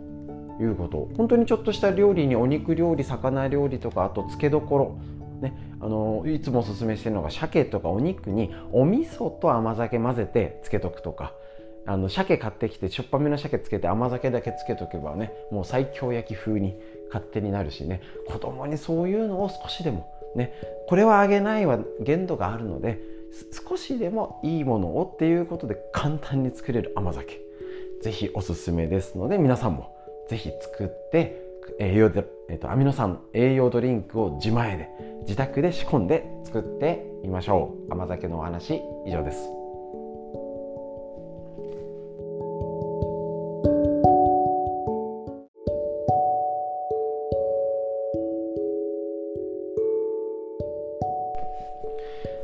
[0.62, 1.10] いうこと。
[1.18, 4.98] 本当にちょっとした料理にお肉料理魚料理とかあと漬けどころ。
[5.42, 11.34] ね、あのいつもおすすめしてるのが鮭とかお肉にお味噌と甘酒混ぜて漬けとくとか。
[11.88, 16.76] あの鮭買ってきてしょっぱめの鮭つけて甘酒だけつけとけばねもう最強焼き風に
[17.08, 18.02] 勝手になるしね。
[18.28, 20.54] 子供にそういうのを少しでもね
[20.88, 23.00] これはあげないは限度があるので
[23.68, 27.42] 少しでもいいものをっていうことで簡単に作れる甘酒。
[28.04, 29.96] ぜひおすすめですので皆さんも
[30.28, 31.42] ぜひ作って
[31.80, 34.90] 栄養で、えーと、アミノ酸栄養ドリンクを自前で
[35.22, 37.92] 自宅で仕込んで作ってみましょう。
[37.92, 39.62] 甘酒のお話以上です。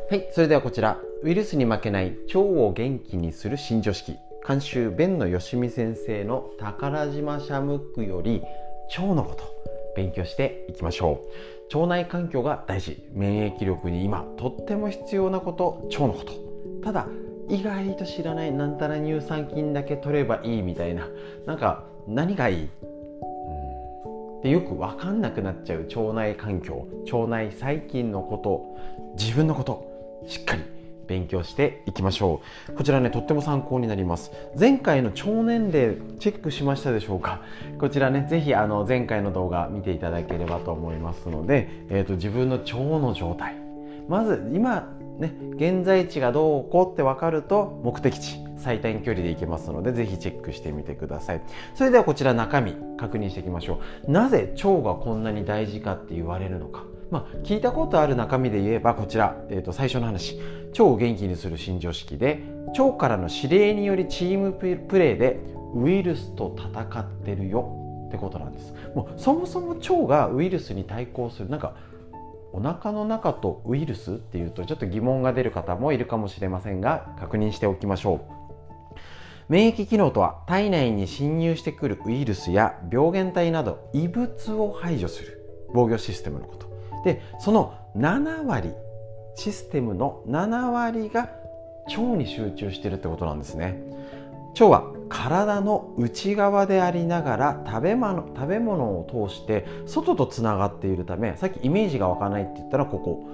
[0.09, 8.41] はい、それではこちら、ウイルスに負けない腸を元気にする新常識、監修弁野よしみ先生の宝島シャムックより
[8.97, 9.43] 腸のこと
[9.93, 11.19] 勉強していきましょ
[11.69, 11.77] う。
[11.77, 16.31] 腸内環境が大事、免疫力に今とっても必要なこと、腸のこと。
[16.81, 17.07] ただ、
[17.49, 21.10] 意外と知らないなんたら乳酸菌だけ取ればいいみたいな、
[21.45, 22.69] なんか何がいい？
[24.43, 26.88] でよく分かんなくなっちゃう腸内環境。
[27.12, 28.77] 腸内細菌のこと。
[29.21, 30.23] 自分のこと。
[30.25, 30.76] しっかり。
[31.07, 32.73] 勉強していきましょう。
[32.73, 34.31] こちらねとっても参考になります。
[34.59, 37.41] 前回の腸年齢チェックしましたでしょうか？
[37.79, 43.55] こちらね是非あの前回の動画見ていただければと思いますので、えーと、自分の腸の状態。
[44.07, 51.41] まず今ね現在地がどうこうって分かると目的地最短距離で行けますのでぜひチェックしてみてください。
[51.75, 54.11] それではこちら中身確認していきましょう。
[54.11, 56.83] なぜ腸がこんなに大事かって言われるのか。
[57.09, 60.39] まあ、聞いたことある中身で言えばこちら、えー、と最初の話。
[60.71, 62.43] 腸を元気にする新常識で
[62.77, 65.39] 腸からの指令によりチームプレーで
[65.73, 67.73] ウイルスと戦ってるよ。
[68.07, 68.73] ってことなんです。
[68.95, 71.49] もうそもそも腸がウイルスに対抗する。
[71.49, 71.75] なんか
[72.53, 78.21] お腹の中とウイルスっていうとちょっと疑問が出る方もいるかもしれませんが確認しておきましょう。
[79.49, 85.41] 免疫機能とは体内に侵入してくるウイルスや病原体など異物を排除する
[85.73, 86.66] 防御システムのこと。
[87.07, 88.73] でその7割
[89.35, 91.29] システムの7割が
[91.87, 93.81] 腸に集中してるってことなんですね。
[94.51, 103.29] 腸は体の内側でありながら食べ物食べ物を通して外とつながっているためさっきイメージが湧かないって言ったらここ。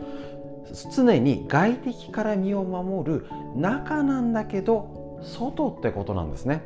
[0.96, 6.62] 常に外敵から身を守る中なんだけど外ってことなんですね。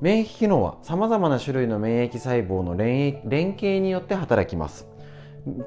[0.00, 3.22] 免疫機能はさまざまな種類の免疫細胞の連
[3.58, 4.95] 携によって働きます。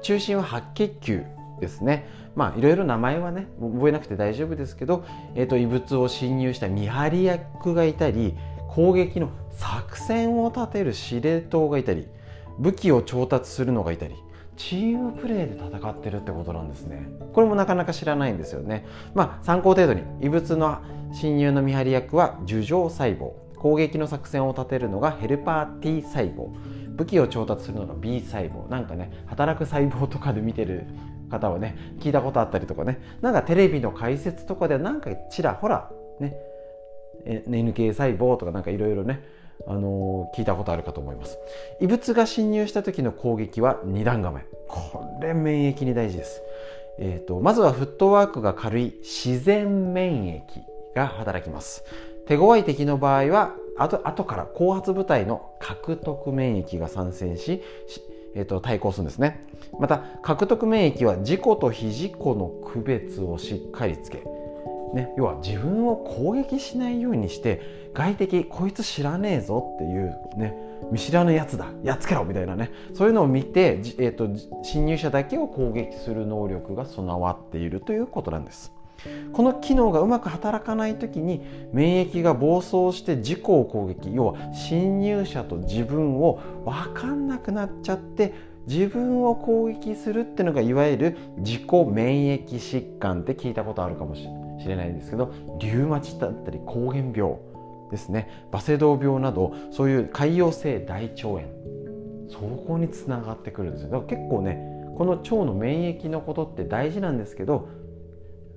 [0.02, 1.24] 中心は白血球
[1.60, 2.06] ですね。
[2.34, 8.34] まあいろいろ名前はね覚えなくて大丈夫ですけど、えーと、異物を侵入した見張り役がいたり
[8.68, 12.06] 攻撃の作戦を立てる司令塔がいたり
[12.58, 14.14] 武器を調達するのがいたり
[14.56, 17.08] チームプレーで戦ってるってこなんですね。
[17.32, 18.86] これもなかなか知らないんですよね。
[19.14, 20.80] まあ参考程度に異物の
[21.12, 23.32] 侵入の見張り役は樹状細胞。
[23.56, 26.50] 攻撃の作戦を立てるのがヘルパー T 細胞。
[26.96, 30.86] 武器を調達するのが B 細胞なんかね働く細胞とかで見てる
[31.30, 33.00] 方はね聞いたことあったりとかね。
[33.20, 36.34] なんかテレビの解説とかでなんかちらほらね
[37.24, 39.22] NK 細胞とかなんかいろいろね
[39.66, 41.38] あのー、聞いたことあるかと思います。
[41.80, 44.46] 異物が侵入した時の攻撃は2段構え。
[44.68, 46.40] これ免疫に大事です、
[46.98, 50.42] えーとまずはフットワークが軽い自然免疫
[50.94, 51.84] が働きます。
[52.26, 57.62] 手強い敵の場合は後後から後発部隊の獲得免疫が参戦し
[58.34, 59.46] えーと、対抗するんですね
[59.78, 64.18] また獲得免疫は自己と非自己の区別をしっかりつけ、
[64.94, 70.54] ね、要は自分を攻撃しないようにして外敵こいつ知らねえぞっていうね
[70.92, 74.28] 見知らぬやつだやっつけろみたいなねそういうのを見て、えーと
[74.62, 78.72] 侵入者だけを攻撃する能力が備わっているということなんです。
[79.32, 84.14] この機能がうまく働かない時に免疫が暴走して自己を攻撃。
[84.14, 88.34] 要は侵入者と自分を分かんなくなっちゃって
[88.66, 94.24] 自分を攻撃するっていうのがいわゆる自己免疫疾患って聞いたことあるかもし
[94.66, 97.36] れないんですけどリウマチだったり膠原病
[97.90, 98.46] ですね。
[98.52, 101.42] バセドウ病などそういう潰瘍性大腸炎。
[102.28, 103.90] そこにつながってくるんですよ。
[103.90, 107.68] だから結構ねこの腸の免疫のことって大事なんですけど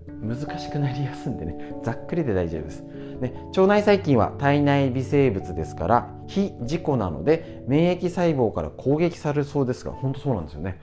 [0.07, 1.75] 難しくなりやすいんでね。
[1.83, 10.79] ざっくりで大丈夫です、ね、腸内細菌は体内微生物ですから非自己なので免疫細胞から攻撃されるそうですが本当そうなんですよね。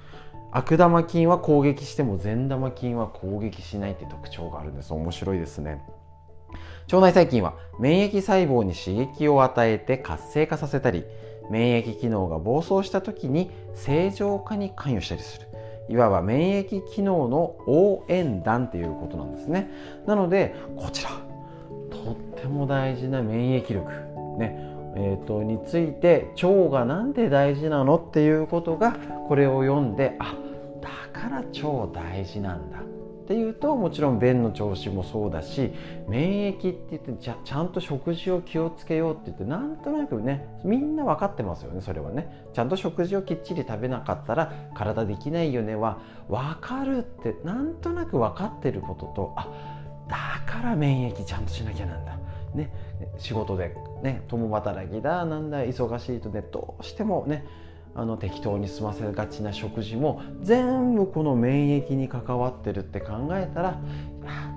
[0.52, 4.92] 悪玉菌は攻撃しても善玉菌は攻撃しないって特徴があるんです。
[4.92, 5.80] 面白いですね。
[6.92, 11.04] 腸内細菌は免疫細胞に刺激を与えて活性化させたり
[11.50, 15.49] 免疫機能が暴走した時に正常化に関与したりする。
[15.90, 19.68] いわば免疫機能の応援団ということなんですね。
[20.06, 21.10] なのでこちら
[21.90, 23.90] とっても大事な免疫力
[24.38, 28.92] ねえーと、について腸が何で大事なのっていうことが
[29.28, 30.34] これを読んであ
[30.80, 32.82] だから腸大事なんだ。
[33.30, 35.70] っていうともちろん便の調子もそうだし
[36.08, 42.48] 免疫って言ってちゃちゃんと食事を気をつけようって言ってなんとなくねみんな分かってますよねそれはね。
[42.52, 49.48] ちゃんと食事をきっちり食べなかったら体できないよねは分かるってなんとなく分かってることとあ
[50.08, 52.18] だから免疫ちゃんとしなきゃなんだ。
[52.52, 52.72] ね
[53.18, 57.44] 仕事でね共働きだなんだ忙しいとねどうしてもね
[57.94, 63.80] あの適当に済ませがちな食事も全部この免疫に関わってるって考えたら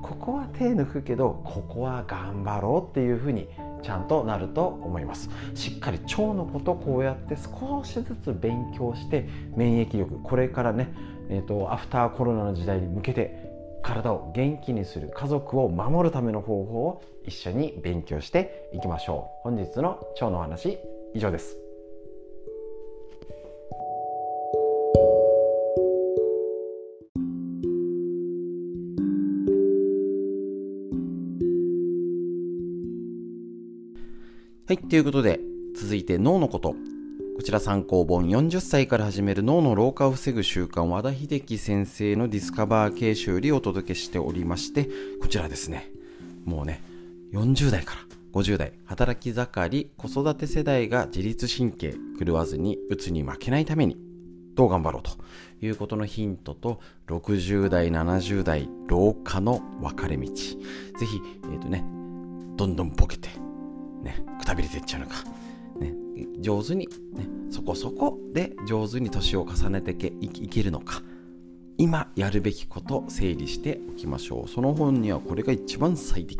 [0.01, 3.47] ここは手抜くけどここは頑張ろうっていうふうに
[3.81, 5.29] ちゃんとなると思います。
[5.55, 10.93] しっかり腸のことこうやって少しずつ勉強して免疫力これからね、
[11.29, 19.49] えーと、アフターコロナの時代に向けて体を元気にする家族を守るための方法を一緒に勉強していきましょう。
[19.49, 20.79] 本日の腸の話
[21.13, 21.62] 以上です。
[34.73, 35.39] はい、ということで、
[35.75, 36.73] 続いて脳のこと。
[37.35, 44.89] こちら参考本40歳から始める脳の老化を防ぐ習慣和田秀樹先生のディスカバー形式よりお届けしておりまして、
[45.21, 45.91] こちらですね、
[46.43, 46.81] もうね、
[47.33, 48.01] 40代から
[48.33, 53.95] 50代、働き盛り、子育て世代が自律神経狂わずに、うつに負けないために、
[54.55, 55.11] どう頑張ろうと
[55.63, 60.25] いうことのヒントと、60代、70代、老化の分かれ道。
[60.25, 60.33] ぜ
[61.05, 61.85] ひ、えっ、ー、とね、
[62.57, 63.42] どんどんボケて、
[64.03, 65.15] ね、くたびれていっちゃうのか、
[65.79, 65.93] ね、
[66.39, 71.01] 上手に、ね、そこそこで上手に年を重ねていけいけるのか。
[71.77, 74.49] 今やるべきこと整理しておきましょう。
[74.49, 76.39] その本にはこれが一番最適。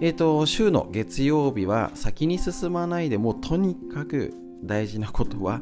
[0.00, 4.34] えっ、ー、と週の月曜日は先に進まないでもとにかく
[4.64, 5.60] 大事なことは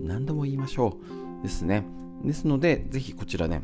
[0.00, 0.96] 何度も言いましょ
[1.40, 1.42] う。
[1.42, 1.84] ですね。
[2.24, 3.62] ですのでぜひこちらね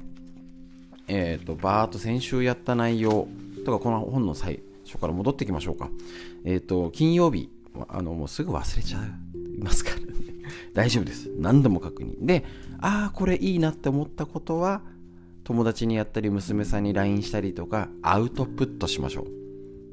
[1.09, 3.27] えっ、ー、とバーっと先週やった内容
[3.65, 4.61] とかこの本の最
[4.99, 5.91] から戻ってきましょうか。
[6.45, 7.51] えっ、ー、と、金曜日、
[7.89, 10.05] あの、もうすぐ忘れちゃいますからね。
[10.75, 11.31] 大丈夫です。
[11.39, 12.25] 何度も確認。
[12.25, 12.45] で、
[12.81, 14.83] ああ、これいいなって思ったことは、
[15.45, 19.27] 友達にやったり、娘さんに LINE したりとか、アウトプットしましょう。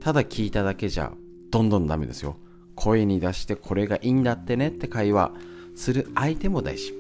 [0.01, 1.13] ただ聞いただけじゃ、
[1.49, 2.37] どんどんダメですよ。
[2.75, 5.33] 声に出してこれがいいんだってねって会話
[5.75, 6.93] する相手も大事。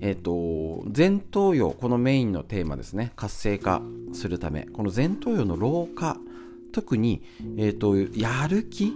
[0.00, 3.82] えっ、ー、と、前頭葉、このメインのテーマですね、活性化
[4.12, 6.18] するため、この前頭葉の老化、
[6.74, 7.22] 特に、
[7.56, 8.92] え、ー、と、やる気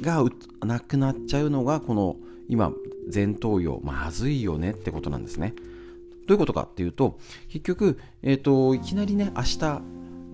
[0.00, 0.24] が
[0.64, 2.16] なくなっちゃうのが、この
[2.48, 2.72] 今、
[3.12, 5.54] 前頭葉、まずいよねってことなんですね。
[6.26, 9.82] どういうことかっていうと、結局、え、ー、と、いきなりね、明日、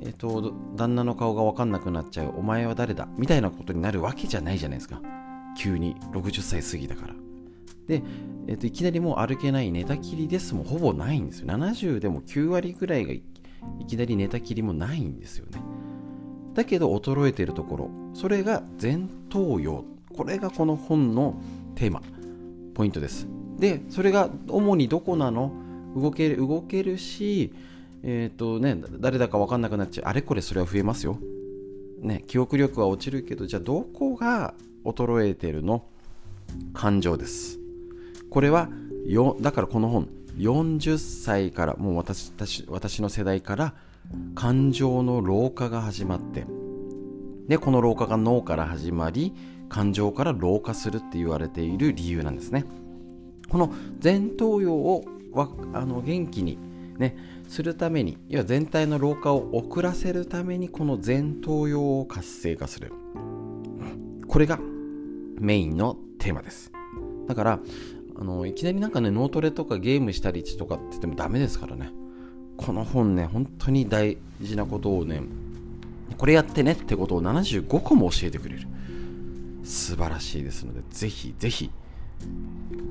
[0.02, 5.02] えっ、と、旦那の顔がわかんなくなっちゃう、お前は誰だみたいなことになるわけじゃないじゃないですか。
[5.58, 7.14] 急に60歳過ぎだから。
[7.88, 8.02] で、
[8.46, 13.22] えー、といきなりもう歩けない寝たきりですもほぼないんですよ70でも9割ぐらいがい
[13.88, 15.60] きなり寝たきりもないんですよね
[16.54, 19.84] だけど衰えているところそれが前頭葉。
[20.14, 21.40] これがこの本の
[21.76, 22.02] テーマ。
[22.74, 23.26] ポイントです。
[23.58, 25.52] でそれが主にどこなの？
[25.96, 27.52] 動ける動けるし
[28.02, 30.08] えっ、ー、とね誰だか分かんなくなっちゃう。
[30.08, 31.18] あれこれそれは増えますよ。
[32.00, 35.84] ね記憶力は落ちるけどじゃあどこが衰えてるの？
[36.74, 37.58] 感情です。
[38.28, 38.68] これは
[39.06, 42.32] よだからこの本40歳からもう私
[42.68, 43.74] 私の世代から
[44.34, 46.46] 感情の老化が始まって
[47.48, 49.34] でこの老化が脳から始まり
[49.68, 52.64] 感情から老化するって言われている理由なんですね。
[53.48, 55.04] この前頭葉を
[55.72, 56.58] あの元気に
[56.98, 57.16] ね
[57.48, 62.92] するために要は全体の老化を遅らせるためにこの前頭葉を活性化する。
[64.26, 64.58] これが
[65.38, 66.72] メインのテーマです。
[67.26, 67.60] だから
[68.16, 71.90] あのいきなりなんかね脳トレとかゲームしたりとかって言ってもダメですからね。
[72.60, 75.22] この本ね本当に大事なことをね
[76.18, 78.66] これやってねってことを75個も教えてくれる。
[79.64, 81.70] 素晴らしいですのでぜひぜひ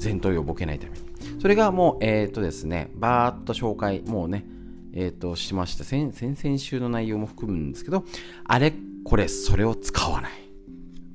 [0.01, 1.41] 前頭葉をボケないために。
[1.41, 4.45] それがもうえっ、ー、とですねバーッと紹介もうね
[4.93, 5.83] えっ、ー、としました。
[5.83, 8.05] 先々週の内容も含むんですけど
[8.45, 10.31] あれこれそれを使わない。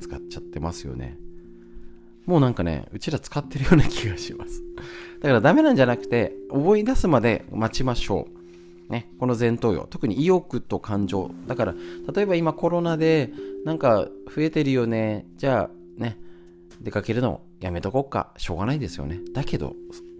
[0.01, 1.19] 使っちゃってますよね。
[2.27, 4.63] もうなんかね、うちら使ってるような気がします。
[5.21, 8.44] だからダメなんじゃなくて、思い出すまで待ちましょう。
[8.89, 9.87] ね、この前頭葉。
[9.89, 11.31] 特に意欲と感情。
[11.47, 11.75] だから、
[12.15, 13.31] 例えば今コロナで、
[13.65, 15.27] なんか増えてるよね。
[15.37, 16.19] じゃあ、ね、
[16.81, 18.33] 出かけるのやめとこっか。
[18.37, 19.21] しょうがないですよね。
[19.33, 19.75] だけど、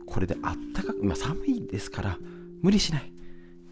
[0.07, 2.19] これであったかく、今寒いですから、
[2.63, 3.13] 無理しない。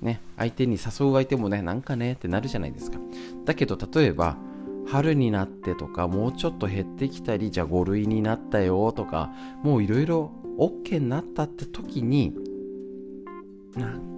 [0.02, 2.98] ね、相手に誘う相手もね、なんかねってなるじゃないですか。
[3.44, 4.36] だけど、例えば、
[4.86, 9.30] 春になってとかもうちょっと減ってきたりじゃあ5類になったよとか
[9.62, 12.34] もういろいろ OK になったって時に
[13.76, 14.11] なんか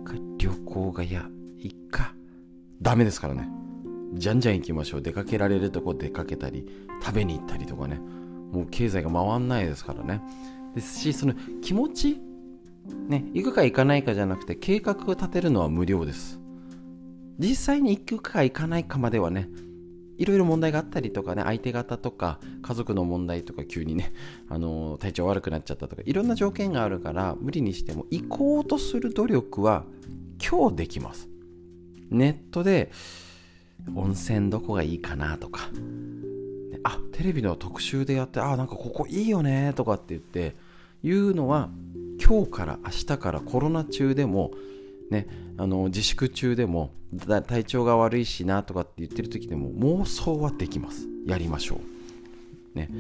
[0.45, 1.27] 旅行がや
[1.59, 2.15] いっか。
[2.83, 3.49] ダメですからね。
[4.13, 5.03] じゃんじゃん行きましょう。
[5.03, 6.69] 出かけられるとこ出かけたり
[7.03, 7.99] 食べに行ったりとかね。
[8.53, 10.21] もう経済が回んないですからね。
[10.75, 11.33] ですしその
[11.63, 12.21] 気持ち
[13.09, 16.39] ね行くか行かないかじゃなくて計画を立てるのは無料です。
[17.39, 19.49] 実際に行くか行かないかまではね
[20.19, 24.13] いろいろ問題があったりとかね、相手方とか家族の問題とか急にね、
[24.49, 29.85] あの体調悪くなっちゃったとか、いろんな条件があるから無理にしても行こうとする努力は
[30.47, 31.29] 今日できます。
[32.11, 32.91] ネットで
[33.95, 35.71] 温泉どこがいいかなとか、
[36.83, 40.55] あ、テレビの特集でやって、あ、なんかここいいよねとかって言って
[41.03, 41.71] 言うのは
[42.23, 44.53] 今日から明日からコロナ中でも
[45.11, 45.27] ね、
[45.57, 46.91] あの自粛中でも
[47.47, 51.07] 体調が悪いしなとかって言ってる時でも妄想はできます。
[51.27, 51.81] やりましょ
[52.75, 52.91] う、ね、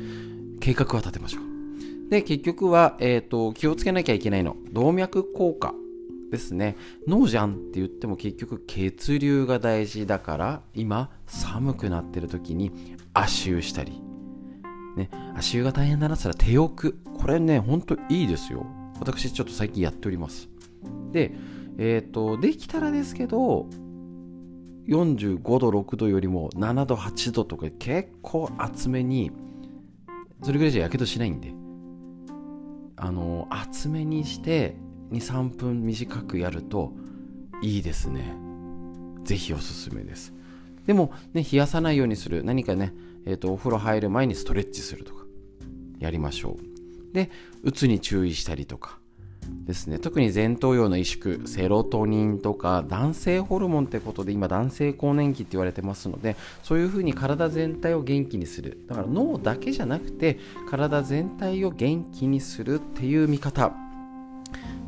[0.61, 2.11] 計画は立てましょう。
[2.11, 4.57] で結局は、えーと、気をつけなきゃいけないの。
[4.73, 5.75] 動脈硬化。
[6.35, 6.77] ですね。
[7.07, 14.03] 脳じゃんって言っても結局血流が大事だから今寒くなってる時に足湯したり、
[14.97, 18.67] ね、足湯が大変だなったら手浴これねほんといいですよ。
[19.01, 20.49] 私ちょっと最近やっております。
[21.13, 21.35] で
[21.79, 23.67] えっ、ー、と、できたらですけど、
[24.87, 29.33] 45度、6度よりも7度、8度とか結構厚めに、
[30.43, 31.53] それぐらいじゃやけどしないんで、
[32.97, 34.77] あの、厚めにして、
[35.15, 36.93] 2、3分短くやると
[37.63, 38.35] いいですね。
[39.25, 40.33] ぜひおすすめです。
[40.87, 42.45] でも、ね、冷やさないようにする。
[42.45, 42.93] 何かね、
[43.25, 45.25] えっ、ー、と、お風呂入る前にストレッチするとか、
[45.99, 47.15] やりましょう。
[47.15, 47.31] で、
[47.63, 48.99] うつに注意したりとか、
[49.67, 60.39] ですね特に前頭葉の萎縮セロトニンとか男性ホルモンってことで今男性更年期って言われてますのでそういうふうに体全体を元気にするだから脳だけじゃなくて
[60.69, 63.73] 体全体を元気にするっていう見方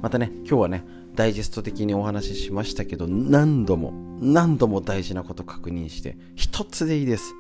[0.03, 0.85] またね今日はね
[1.15, 7.35] ダイジェスト的にお話ししましたけど何度も何度も大事なこと確認して一つでいいです。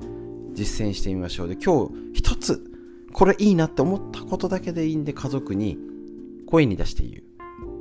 [0.54, 1.48] 実践してみましょう。
[1.48, 2.64] で今日一つ
[3.12, 5.78] これいいなって思ったことだけでいいんで家族に
[6.46, 7.22] 声に出して言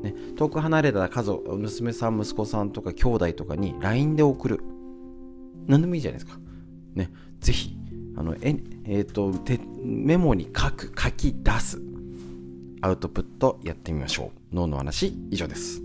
[0.02, 4.62] う、ね、遠く離れた家族娘さん息子さんとか兄弟とかに LINE で送る。
[5.68, 6.40] 何でもいいじゃないですか。
[6.96, 7.76] ねぜひ
[8.18, 8.56] あのえ、
[8.86, 9.34] えーと、
[9.84, 11.82] メモに書く書き出す。
[12.82, 14.56] アウトプットやってみましょう。
[14.56, 15.82] 脳の話以上です。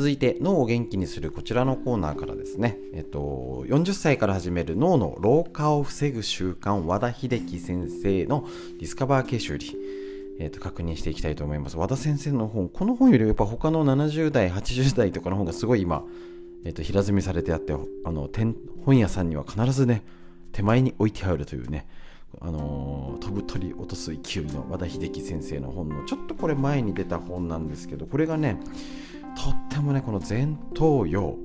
[0.00, 8.48] 続いて脳を元気にするこちらのコーナーからですね、えっと、40歳から始める脳の老化を防ぐ習慣和田秀樹先生の
[8.78, 9.76] ディスカバー形修理
[10.40, 11.76] えー、と確認していきたいと思います。
[11.76, 16.02] 和田先生の本、この本よりやっぱ他の70代、80代とかの本がすごい今、
[16.64, 18.28] えー、と平積みされてあって、あの
[18.86, 20.02] 本屋さんには必ずね、
[20.52, 21.86] 手前に置いてあるというね、
[22.40, 28.58] あのー、飛ぶ鳥落とす勢いの和田秀樹先生の本のちょっとこれ前に出た本なんですけどこれがね
[29.36, 31.36] とってもねこの前頭葉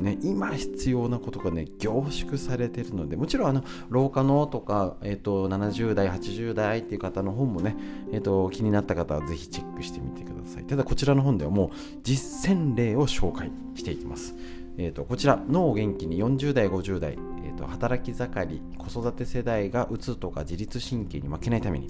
[0.00, 7.76] ね、今必要なことがね凝縮されているのでもちろんあの老化のとか、えーと、70代80代っていう方の本もね、
[8.12, 10.64] えーと、気になった方はぜひチェックしてみてください。
[10.64, 11.70] ただこちらの本ではもう
[12.02, 14.34] 実践例を紹介していきます。
[14.78, 21.88] えーと、こちら脳を元気に40代50代、えーと働き盛り子育て世代がうつとか自律神経に負けないために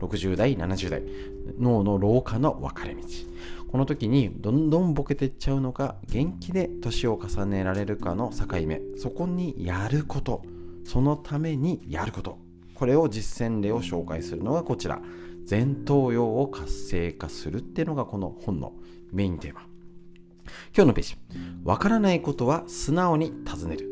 [0.00, 1.02] 60代70代
[1.58, 3.00] 脳の老化の分かれ道。
[3.70, 8.80] この時にどんどんボケてっちゃうのか元気で年を重ねられるかの境目。
[8.96, 10.42] そこにやること。
[10.84, 12.38] そのためにやること。
[12.74, 15.00] これを実践例を紹介するのがこちら。
[15.48, 18.72] 前頭葉を活性化するっていうのがこの本の
[19.12, 19.60] メインテーマ。
[20.74, 21.16] 今日のページ。
[21.62, 23.88] わからないことは素直に尋ねる。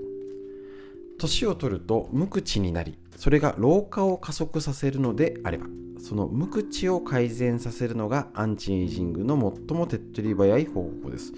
[1.20, 5.66] 年を取ると無口になりそれが老化を加速させるのであれば。
[5.98, 9.34] その無口を改善させるのがアンチエイジングの
[9.68, 11.32] 最も手っ取り早い方法です。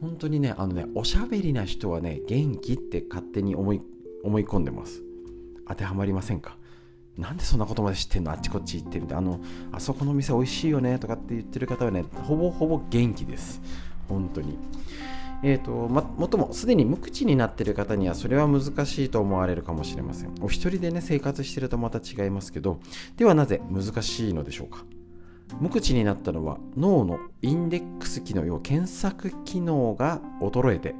[0.00, 3.82] 本当にねあのねおしゃべりな人はね元気って勝手に思い
[4.22, 5.02] 思い込んでます。
[5.66, 6.56] 当てはまりませんか？
[7.16, 8.30] なんでそんなことまで知ってんの？
[8.30, 9.40] あっちこっち行ってるあの
[9.72, 13.60] あそこの店美味しいよねとかって言ってる方はねほぼほぼ元気です。
[14.08, 14.56] 本当に。
[15.44, 20.34] えーとま、もともすでに無口になっている方にはそれは難しいと思われるかもしれません。
[20.40, 22.80] お一人でね生活してるとまた違いますけど
[23.16, 24.84] ではなぜ難しいのでしょうか？
[25.60, 30.94] 無口になったのは脳のインデックス機能要検索機能が衰えて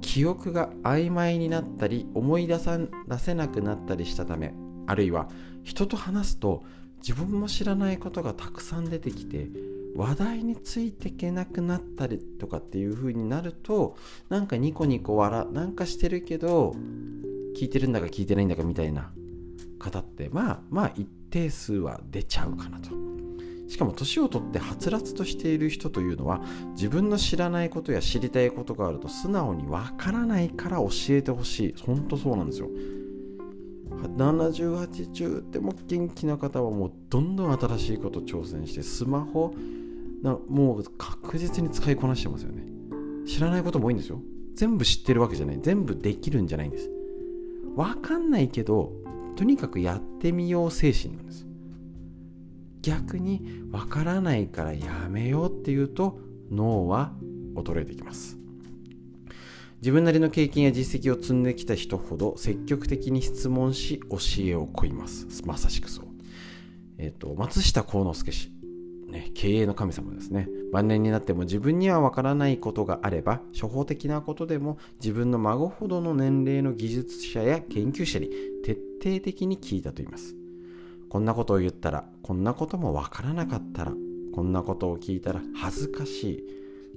[0.00, 4.54] 記憶が曖昧になったり思い出さ出せなくなったりしたため
[4.86, 5.28] あるいは
[5.64, 6.62] 人と話すと
[6.98, 9.48] 自分も知らないことがたくさん出てきて
[9.94, 13.96] 話題についていけなくなったりとかっていう風になると
[14.28, 16.74] なんかニコニコ笑なんかしてるけど
[17.56, 19.12] 聞いてるんだか聞いてないんだかみたいな
[19.78, 22.90] 方ってまあまあ一定数は出ちゃうかなと。
[23.66, 26.42] しかも年を取ってはつらつとしている人というのは
[26.76, 31.74] 自分の知らないことや知りたいことがあると素直にわからないから教えてほしい。
[31.82, 32.68] 本当そうなんですよ。
[34.16, 39.54] 7080でも元気な方はもうどんどん新しいこと挑戦してスマホ
[40.24, 42.62] なもう確実に使いこなしてますよね。
[43.26, 44.20] 知らないことも多いんですよ。
[44.54, 45.58] 全部知ってるわけじゃない。
[45.60, 46.90] 全部できるんじゃないんです。
[47.76, 48.92] わかんないけど
[49.36, 51.46] とにかくやってみよう精神なんです。
[52.80, 56.18] 逆にわからないからやめようっていうと
[56.50, 57.12] 脳は
[57.54, 58.38] 衰えてきます。
[59.82, 65.26] 自分なりの経験や実績を積んできた人ほど積極的に質問し教えを請います。
[65.44, 66.06] まさしくそう。
[66.96, 68.53] えっ、ー、と松下幸之助氏。
[69.14, 70.48] ね、経営の神様ですね。
[70.72, 78.28] 晩年になっても自分にはわからないことがあれば初歩的なことでも自分の孫ほどの年齢の技術者や研究者に
[78.64, 80.34] 徹底的に聞いたと言います。
[81.08, 83.92] こんなことを言ったらこんなこともわからなかったら
[84.32, 86.30] こんなことを聞いたら恥ずかし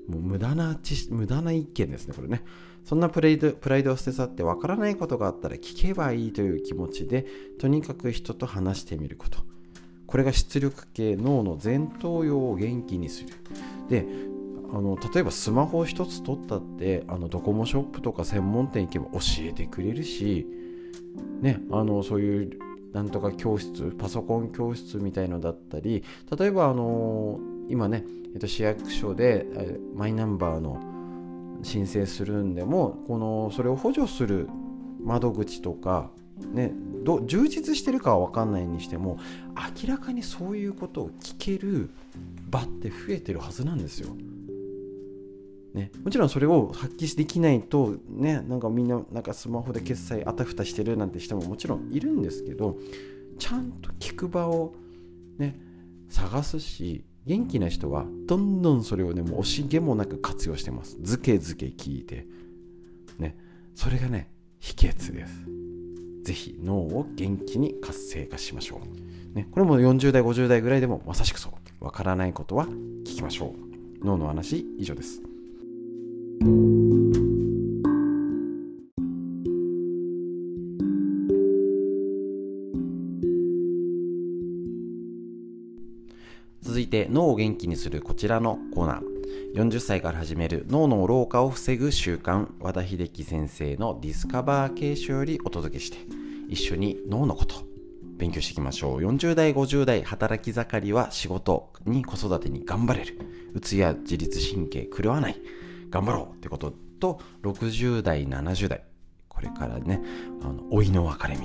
[0.07, 0.11] い。
[0.11, 0.79] もう無駄な
[1.11, 2.43] 無駄な一見ですねこれね。
[2.83, 7.27] そんなプライドプライドを捨て去ってわからないことがあったら聞けばいいという気持ちで
[7.59, 9.46] とにかく人と話してみること。
[10.07, 13.29] これが出力系脳の前頭葉を元気にする。
[13.89, 14.05] で
[14.73, 20.45] あの例えばスマホを一つ取ったってあのドコモショップとか専門店行けば教えてくれるし
[21.41, 22.59] ねあのそういう
[22.93, 26.03] なんとか教室パソコン教室みたいのだったり
[26.37, 27.39] 例えばあの
[27.69, 28.03] 今ね、
[28.33, 29.45] えっと、市役所で
[29.95, 30.81] マイナンバーの
[31.63, 34.49] 申請するんでもこのそれを補助する
[35.03, 36.11] 窓口とか
[36.53, 36.73] ね
[37.07, 39.17] ど充実してるかは分かんないにしても
[39.81, 41.89] 明らかにそういうことを聞ける
[42.49, 44.13] 場って増えてるはずなんですよ。
[45.73, 52.77] ね、もちろんそれを発揮できないとねなんかみんななんかスマホで決済あたふたしてるなんて人ももちろんいるんですけど
[53.39, 54.73] ちゃんと聞く場を
[55.37, 55.55] ね
[56.09, 60.97] 探すし元気な人はどんどんそれをねもう惜しげもなく活用してます。
[61.01, 62.25] ずけずけ聞いて。
[63.17, 63.37] ね。
[63.75, 64.29] それがね
[64.59, 65.56] 秘訣です。
[66.27, 68.81] ぜひ脳を元気に活性化しましょ
[69.33, 71.85] う、ね、これも40代50代ぐらいでもまさしくそう。
[71.85, 73.55] わからないことは聞きましょ
[74.01, 74.05] う。
[74.05, 75.21] 脳の話以上です。
[86.61, 89.16] 続いて脳を元気にするこちらのコーナー。
[89.55, 95.97] 40歳から始める脳の老化を防ぐ習慣和田秀樹先生のディスカバー継承よりお届けして
[96.47, 97.55] 一緒に脳のこと
[98.17, 98.99] 勉強していきましょう。
[98.99, 103.19] 40代50代働き盛りは仕事に子育てに頑張れる。
[103.53, 105.39] うつや自律神経狂わない。
[105.89, 108.83] 頑張ろうってことと60代70代。
[109.27, 110.01] これからね
[110.41, 111.41] あの老いの分かれ道。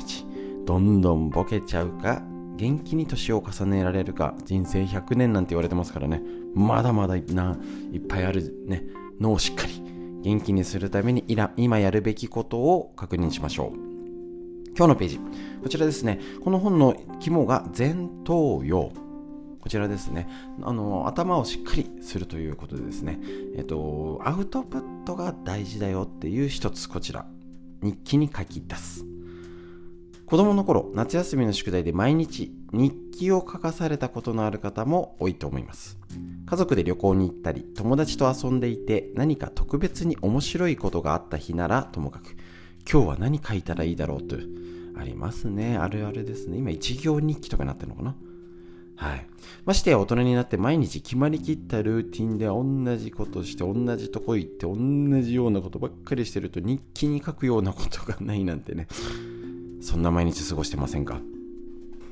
[0.64, 2.22] どんどんボケちゃうか
[2.56, 6.22] 元気に年を重ねられるか人生100年なんて言われてますからね。
[6.54, 7.58] まだまだな
[7.92, 8.84] いっぱいあるね。
[9.20, 9.82] 脳をしっかり
[10.22, 11.24] 元気にするために
[11.56, 13.76] 今やるべきことを確認しましょう。
[14.76, 15.20] 今日のページ。
[15.62, 16.20] こちらですね。
[16.42, 17.94] この本の肝が前
[18.24, 18.90] 頭葉。
[19.60, 20.28] こちらですね。
[20.62, 23.20] あの頭をしっかりするということでですね。
[23.56, 26.88] えっとアウトプットが大事だよっていう一つ。
[26.88, 27.26] こちら
[27.82, 29.04] 日記に書き出す。
[30.26, 35.98] 子供の頃夏休みの宿題で毎日日記を書かされたことのある方も多いと思います。
[36.52, 42.36] 家族で旅行に行ったり友達と遊んでいて何か特別に面白いことがあった日ならともかく
[42.86, 44.36] 今日は何書いたらいいだろうと
[44.98, 45.78] ありますね。
[45.78, 46.58] あるあるですね。
[46.58, 48.14] 今一行日記とかになってるのかな？
[48.96, 49.26] はい。
[49.64, 54.76] ましてや大人になって毎日決まりきったルーティンで同じことして同じとこ行って同
[55.22, 58.88] じようなことばっかりしてると日記に書くようなことがないなんてね。
[59.80, 61.18] そんな毎日過ごしてませんか？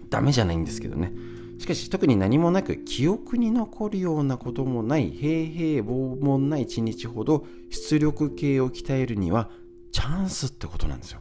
[0.09, 1.12] ダメじゃないんですけどね。
[1.61, 9.51] しかし特に何もなく記憶に残るようなこともない平々凡々な一日ほど出力系を鍛えるには
[9.93, 11.21] チャンスってことなんですよ。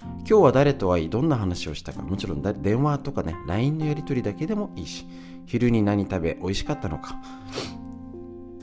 [0.00, 5.06] 今日は誰と会いどんな話をしたかもちろん電話とかね LINE のやり取りだけでもいいし
[5.46, 7.22] 昼に何食べ美味しかったのか。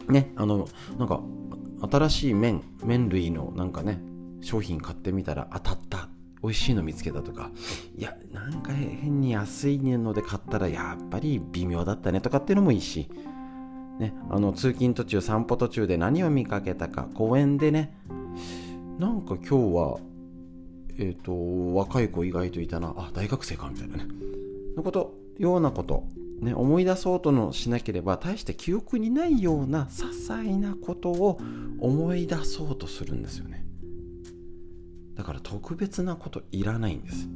[0.10, 0.68] ねあの
[1.00, 1.22] なんか
[1.90, 4.02] 新しい麺麺類のなんかね
[4.42, 6.10] 商品買ってみたら当たった。
[6.44, 7.52] 美味しいの見つけたとか
[7.96, 13.10] いやなんか変に安いので買ったらやっぱり微妙だったねとかっていうのもいいし
[14.00, 17.96] ね、あの通勤途中散歩途中で何を見かけたか公園でね
[18.98, 20.00] なんか今日は
[20.98, 24.06] えっ、ー、と若い子意外といたなあ大学生かみたいなね。
[24.76, 26.06] のことようなこと
[26.42, 31.40] ね、思い出そうとのしなければ大して記憶にないような些細なことを
[31.80, 33.64] 思い出そうとするんですよね。
[35.16, 37.28] だから特別なこといらないんです。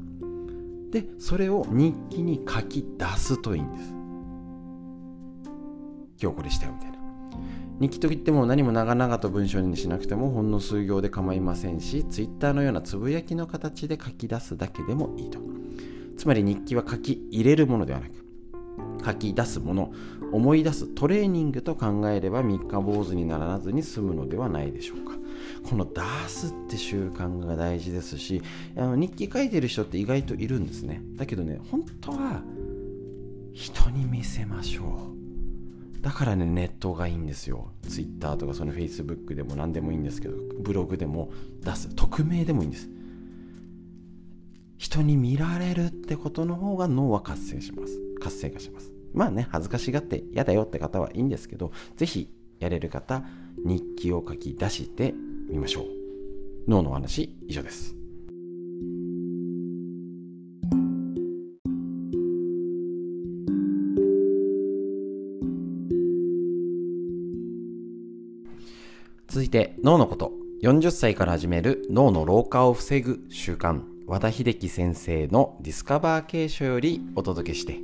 [0.92, 3.90] でそれを日記に書き出すといいんです。
[6.22, 6.98] 今日これしたよみたいな。
[7.80, 15.40] 日記といっても何も長々と文章にしなくてもほんの数行で構いませんし Twitter のようなつぶやきの形で書き出すだけでもいいと。
[16.18, 18.26] つまり日記は書き入れるものではなく
[19.06, 19.92] 書き出すもの
[20.32, 25.25] 思い出すトレーニングと考えれば三日坊主にならずに済むのではないでしょうか。
[25.70, 28.42] この出すって習慣が大事ですし
[28.78, 31.02] あの日記書いてる人って意外といるんですね。
[31.16, 32.42] だけどね本当は
[33.54, 36.02] 人に見せましょう。
[36.02, 37.72] だからねネットがいいんですよ。
[37.90, 41.90] Twitter とかその Facebook でも何でもいいんですけどブログでも出す。
[41.96, 42.88] 匿名でもいいんです。
[44.78, 48.00] 人に見られるってことの方が脳は活性します。
[48.22, 48.92] 活性化します。
[49.14, 53.24] まあね恥ずかしがって嫌だよって方はいいんですけど是非やれる方
[53.66, 55.16] 日記を書き出して
[55.50, 55.86] みましょう。
[56.68, 57.96] 脳の話以上です。
[69.28, 70.32] 続いて脳のこと。
[70.64, 73.82] 40歳から始める脳の老化を防ぐ習慣。
[74.08, 77.80] 和田秀樹先生のディスカバー継承よりお届けして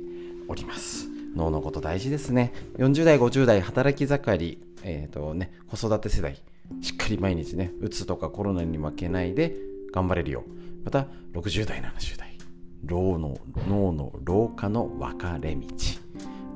[0.48, 1.08] おります。
[1.34, 2.52] 脳のこと大事ですね。
[2.78, 6.40] 40代50代働き盛り、えーとね、子育て世代。
[6.80, 9.54] しっかり毎日ねうつとかコロナに負けないで
[9.92, 10.44] 頑張れるよ。
[10.84, 12.36] また60代70代。
[12.84, 15.66] 脳の脳の老化の分かれ道。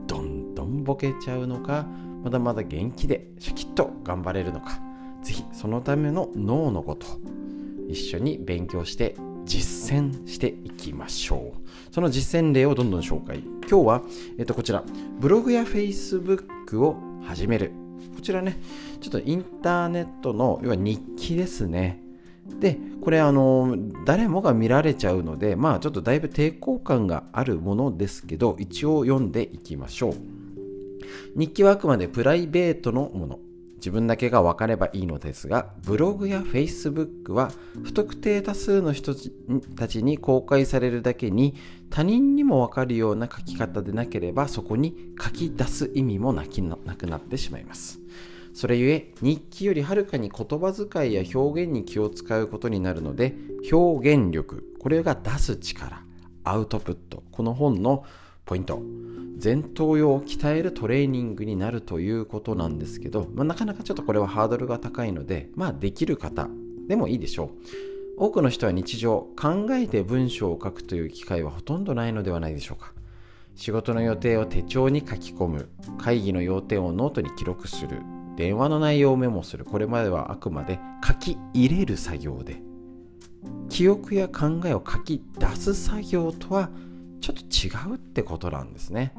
[0.06, 1.86] どんどんボケちゃうのか
[2.24, 4.80] まだまだ元気でシャキッと頑張れるのか。
[5.22, 7.06] ぜひそのための脳のこと
[7.88, 11.94] 一緒に勉強して実践していきましょう。
[11.94, 13.42] その実践例をどんどん紹介。
[13.68, 14.02] 今日は、
[14.38, 14.84] えっと、こちら。
[15.20, 17.72] ブログやフェイスブックを始める。
[18.26, 18.58] ちらね
[19.00, 22.02] ちょっとインターネットの要は日記ですね。
[22.60, 30.14] でこれあの誰もが見られちゃうのでまあちょっとだいぶ抵抗感があるものですけど一応読んでいきましょう。
[31.36, 33.38] 日記はあくまでプライベートのもの。
[33.76, 37.50] 自分だけが分かればいいのですがブログやフェイスブックは
[37.84, 39.14] 不特定多数の人
[39.76, 41.54] たちに公開されるだけに
[41.90, 48.00] 他人にも分かるような書き方でなければそこに書き出す意味もなくなってしまいます。
[48.56, 53.34] それゆえ日記よりはるかに言葉遣いや表現に気を使うことになるので
[53.70, 56.02] 表現力これが出す力
[56.42, 58.06] アウトプットこの本の
[58.46, 58.80] ポイント。
[59.42, 66.48] 前頭葉を鍛えるトレーニングになるということなんですけど、まあ、なかなかちょっとこれはハードルが高いので、まあ、できる方
[66.88, 67.48] でもいいでしょう。
[68.18, 72.94] 多くの人は日常考えて文章を書くという機会はほとんどないのではないでしょうか。
[73.56, 75.68] 仕事の予定を手帳に書き込む、
[75.98, 78.00] 会議の要点をノートに記録する、
[78.36, 82.62] 電話の内容をメモする、これまではあくまで書き入れる作業で、
[83.68, 86.70] 記憶や考えを書き出す作業とは
[87.26, 89.12] ちょっと違うってことなんですね。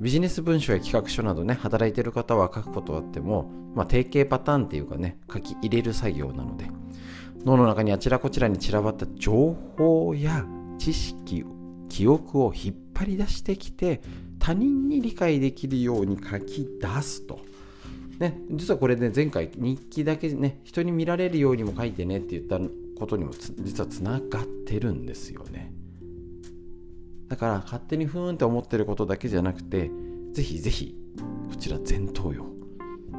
[0.00, 6.68] ビジネス文書や企画書などね、働いてる方は書くことあっても、まあ、定型パターンっていうかね、書き入れる作業なので、
[7.44, 10.44] 脳の中にあちらこちらに散らばった情報や
[10.78, 11.44] 知識、
[11.88, 14.00] 記憶を引っ張り出してきて、
[14.40, 17.38] 他人に理解できるように書き出すと。
[18.18, 22.58] ね、実はこれね、前回日記だけね、人に見られるようにも書いてねって言った
[22.98, 23.30] ことにも
[23.60, 25.72] 実はつながってるんですよね。
[27.30, 29.90] だから勝手にふーんって思ってることだけじゃなくて
[30.32, 30.96] ぜひぜひ
[31.48, 32.44] こちら前頭葉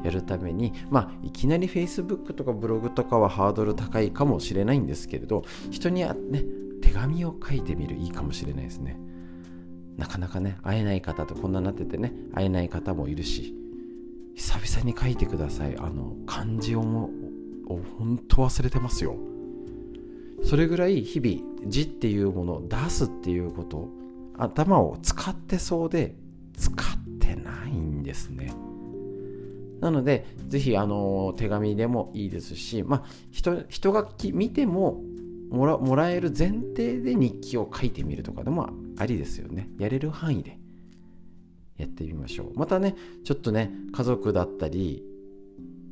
[0.04, 6.44] やるためにまあいきなり Facebook とかブログとかはハードル高いかもしれないんですけれど人にはね
[6.82, 9.00] 手紙を書いてみるいいかもしれないですね。
[9.96, 13.54] なかなかね会えない方とこんななっててね会えない方もいるし
[14.34, 15.76] 久々に書いてください。
[15.78, 17.08] あの漢字をも
[17.68, 19.16] う本当忘れてますよ。
[20.44, 24.01] それぐらい日々字っていうものを出すっていうこと
[24.42, 26.14] 頭を使ってそうで
[26.56, 28.52] 使ってないんですね。
[29.80, 35.02] なので、ぜひ、あの、手紙でもいいですし、まあ、人、人が見ても
[35.50, 39.68] もらもらえる前提で日記を書いてみるとかでもありですよね。
[39.78, 40.58] やれる範囲で
[41.76, 42.58] やってみましょう。
[42.58, 45.04] またね、ちょっとね、家族だったり、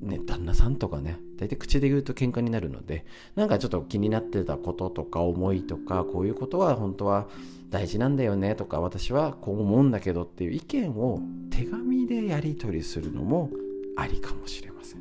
[0.00, 7.28] ね、旦那さんとかね、大体口で言うと喧嘩になるので、なんかちょっと気になってたこととか思いとか、こういうことは本当は
[7.70, 13.50] 大事なんだよねとか、私はこう思うんだけどっていう意見を手紙でやり取りするのも
[13.96, 15.00] ありかもしれません。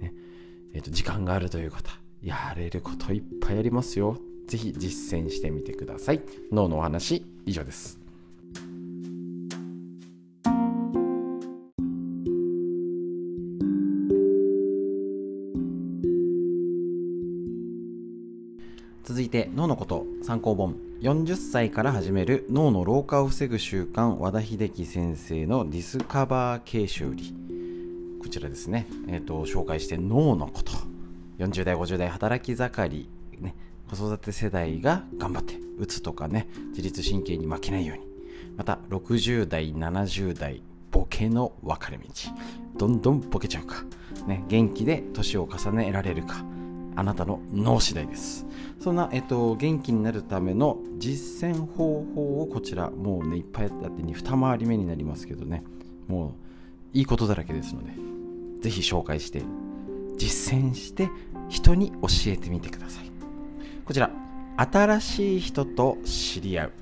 [0.00, 0.12] ね。
[0.74, 1.90] え、ー、と、時間があるという方、
[2.22, 4.18] やれることいっぱいありますよ。
[4.48, 6.22] 是非実践してみてください。
[6.50, 8.07] 脳のお話、以上です。
[19.28, 20.74] いて脳のこと参考本。
[21.02, 27.34] 40歳から始める脳の老化を防ぐ習慣和田秀樹先生のディスカバー形修理。
[28.20, 30.72] こちらですね、えーと、紹介して脳のこと。
[31.38, 33.08] 40代50代働き盛り、
[33.40, 33.54] ね、
[33.88, 38.04] 子育て世代が頑張ってうつとかね自律神経に負けないように。
[38.56, 42.04] また60代70代ボケの分かれ道。
[42.76, 43.84] どんどんボケちゃうか、
[44.26, 46.42] ね、元気で年を重ねられるか。
[46.96, 48.47] あなたの脳次第です。
[48.80, 55.64] そんな、えっと、元気になるための実践方法をこちらもうねいっぱいあって二回り目になりますけどね。
[56.06, 56.32] もう
[56.94, 57.90] いいことだらけですので
[58.62, 59.42] ぜひ紹介して
[60.16, 61.10] 実践して
[61.48, 63.10] 人に教えてみてください。
[63.84, 64.10] こちら
[64.56, 66.72] 新しい人と知り合う。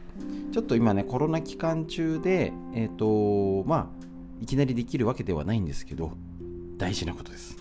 [0.52, 3.86] ちょっと今ねコロナ期間中でえっ、とまあ
[4.40, 6.12] いきなりできるわけではないんですけど
[6.76, 7.56] 大事なことです。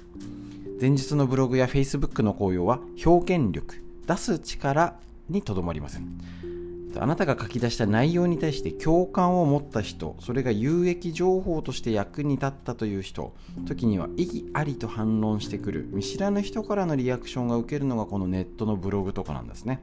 [0.79, 3.84] 前日のブログや Facebook の効用は表現力。
[4.07, 4.95] 出す力
[5.29, 6.55] にとどまりません。
[6.97, 13.33] あなたが書き出した内容に対して共感を持った人それが有益情報として役に立ったという人
[13.65, 19.81] 時には意義ありと反論してくる見知らぬ人からのリアクションが受けるのがこのネットのブログとかなんですね。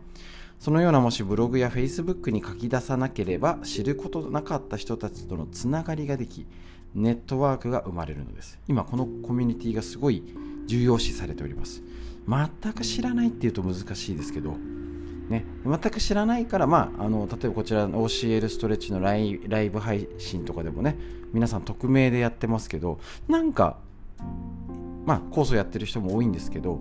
[0.58, 6.46] そのようなもしブログや Facebook に書き出さなければ知ることなかった人たちとのつながりができ
[6.94, 8.58] ネットワークが生まれるのです。
[8.68, 10.22] 今このコミュニティがすごい
[10.66, 11.82] 重要視されております。
[12.28, 14.56] 全く知らないっていうと難しいですけど、
[15.28, 20.96] ね、全く知らないから、まあ、あの例えばこちらの OCL ストレッチのライライブ配信とかでもね
[21.32, 23.78] 皆さん匿名でやってますけどなんか
[25.04, 26.80] まあコースやってる人も多いんですけど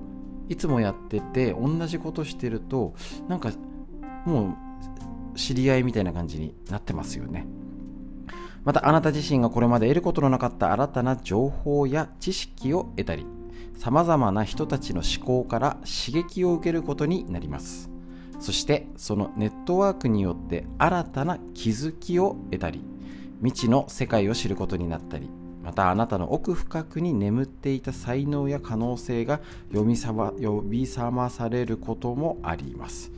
[0.49, 2.93] いつもやってて同じことしてると
[3.27, 3.51] なんか
[4.25, 4.57] も
[5.33, 7.47] う知り合いみたいな感じになってますよね。
[8.63, 13.25] またあなた自身がこれまで得ることのなかった新たな情報や知識を得たり
[13.75, 17.89] さまざまな人たちの思考から刺激を受けることになります。
[18.39, 22.81] そしてそのネットワークによって新たな気づきを得たり
[23.43, 25.29] 未知の世界を知ることになったり
[25.63, 29.41] またあなたの奥深くに眠っていた才能や可能性が
[29.71, 33.11] 呼び覚まされることもあります。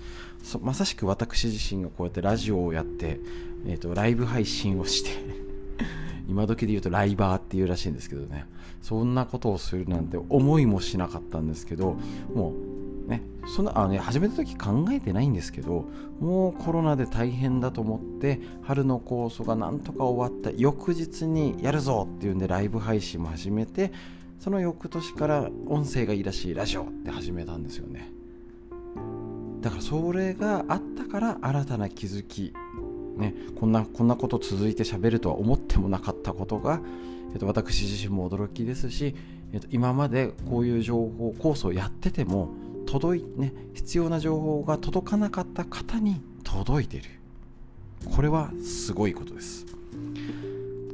[0.62, 3.22] まさしく私自身がこうやってラジオをやって、
[3.66, 5.12] えーと、ライブ配信をして
[6.28, 8.46] 今時で言うとライバーっていうらしいんですけどね。
[8.84, 11.96] そんなことをするなんて思いもしなかったんですけど
[12.36, 12.74] もう
[13.08, 15.86] ね、そんなあのね始めた時考えてないんですけど
[16.22, 23.92] もうコロナで大変だと思って春の酵素がなんとか終わった翌日にやるぞっていうんでライブ配信も始めて
[24.40, 28.10] その翌年から音声がいいらしいラジオって始めたんですよね。
[29.62, 32.54] だからそれがあったから新たな気づき
[33.18, 36.82] ね、こんなこんなこと続いて喋るとは思ってもなかったことが、
[37.34, 39.16] えっと、私自身も驚きですし、
[39.52, 42.50] えっと、今までこういう情報コースをやってても
[42.86, 47.10] 届いね必要な情報が届かなかった方に届いている。
[48.14, 49.66] これはすごいことです。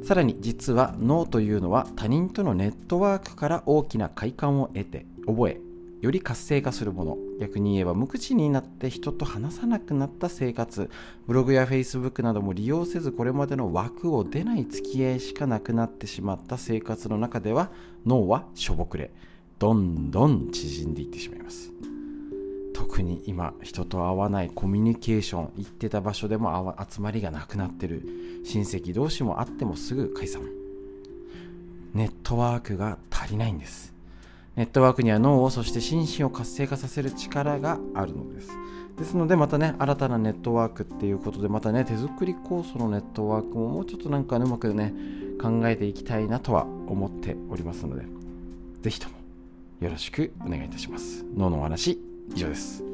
[0.04, 5.60] さらに実は脳というのは他人とのネットワークから大きな快感を得て覚え
[6.00, 7.29] より活性化するもの。
[7.40, 10.90] 逆に言えば無口になって人と話さなくなった生活
[11.26, 17.70] ブログやフェイスブックなども利用せずこれまでの枠を出ない付き合いしかなくなってしまった生活の中では
[18.04, 19.10] 脳はしょぼくれ
[19.58, 21.72] どんどん縮んでいってしまいます。
[22.74, 28.42] 特に今人と会わないコミュニケーション行ってた場所でも集まりがなくなってる。
[28.44, 30.42] 親戚同士も会ってもすぐ解散。
[31.94, 33.94] ネットワークが足りないんです。
[34.56, 38.50] ネットワークには脳をそして心身を活性化させる力があるのです
[38.98, 44.92] ですのでまたね新たなネットワークっていうことでまたね手作り酵素のネットワークももうちょっとなんかねうまくね
[45.40, 48.04] 考えていきたいなとは思っておりますので
[48.82, 49.20] 是非とも
[49.80, 51.24] よろしくお願いいたします。
[51.34, 51.98] 脳のお話、
[52.34, 52.89] 以上です。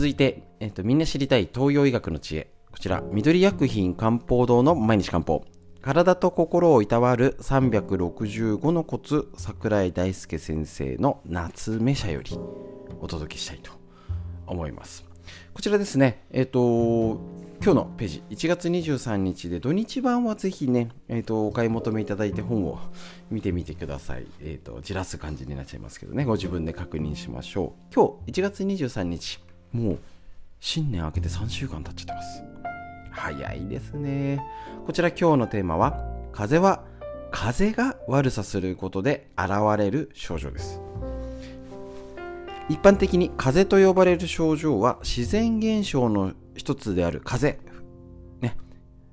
[0.00, 2.50] 続いて、えっと、みんな知りたい東洋医学の知恵。
[2.72, 5.44] こちら、緑薬品漢方堂の毎日漢方。
[5.82, 12.34] 体と心をいたわる365のコツ桜井大輔先生の夏目社より
[13.02, 13.72] お届けしたいと
[14.46, 15.04] 思います。
[15.52, 17.20] こちらですね、えっ、と、
[17.62, 22.78] 今日のページ、1月23日で土日版はぜひね、えっ、ー、と、お買い求めいただいて本を
[23.30, 24.26] 見てみてください。
[24.40, 27.94] えっ、ー、と、じらす感じになっちゃいますけどね、ご自分で確認しましょう。
[27.94, 29.40] 今日、1月23日、
[29.72, 29.98] もう
[30.60, 32.42] 新年明けて3週間経っちゃってます。
[33.10, 34.40] 早いですね。
[34.86, 36.84] こちら今日のテーマは、風は
[37.30, 40.80] 風が悪さすることで現れる症状です。
[42.68, 47.82] 一般的に風邪と呼ばれる症状は自然現象の一つである風邪、
[48.40, 48.56] ね、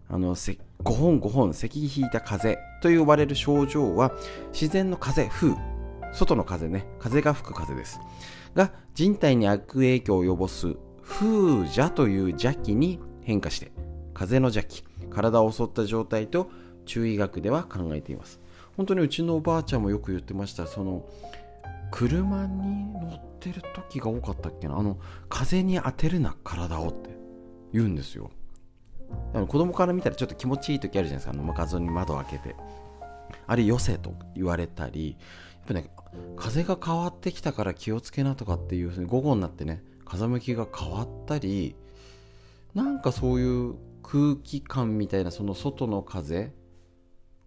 [0.07, 4.11] あの5本5本咳ひいた風邪と呼ばれる症状は
[4.53, 5.55] 自然の風風
[6.13, 7.99] 外の風ね風が吹く風です
[8.57, 13.71] が人体に悪影響を及ぼす風邪という邪気に変化して
[14.13, 16.49] 風邪の邪気体を襲った状態と
[16.85, 18.41] 中医学では考えています。
[18.75, 20.65] 本当にうちのおばあちゃんもよく言ってました。
[20.67, 21.05] その
[21.91, 24.77] 車に乗ってる時が多かったっけな？
[24.77, 24.97] あの
[25.29, 27.11] 風に当てるな体をって
[27.73, 28.31] 言うんですよ。
[29.33, 31.43] 子供から見たらちょっと気持ちいい時あるじゃないですか。
[31.43, 32.55] あの風に窓を開けて。
[33.45, 35.17] あれよせと言われたり
[35.67, 35.89] ぱね
[36.35, 41.75] 風が変わってきたから気をつけなとかっていうふうに午後になってね風向きが変わったり
[42.73, 46.53] なんかそういう空気感みたいなその外の風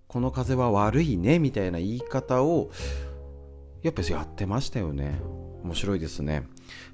[0.07, 2.71] この風は悪いねみたいな言い方を
[3.83, 5.21] やっぱやってましたよね。
[5.62, 6.43] 面白いですね。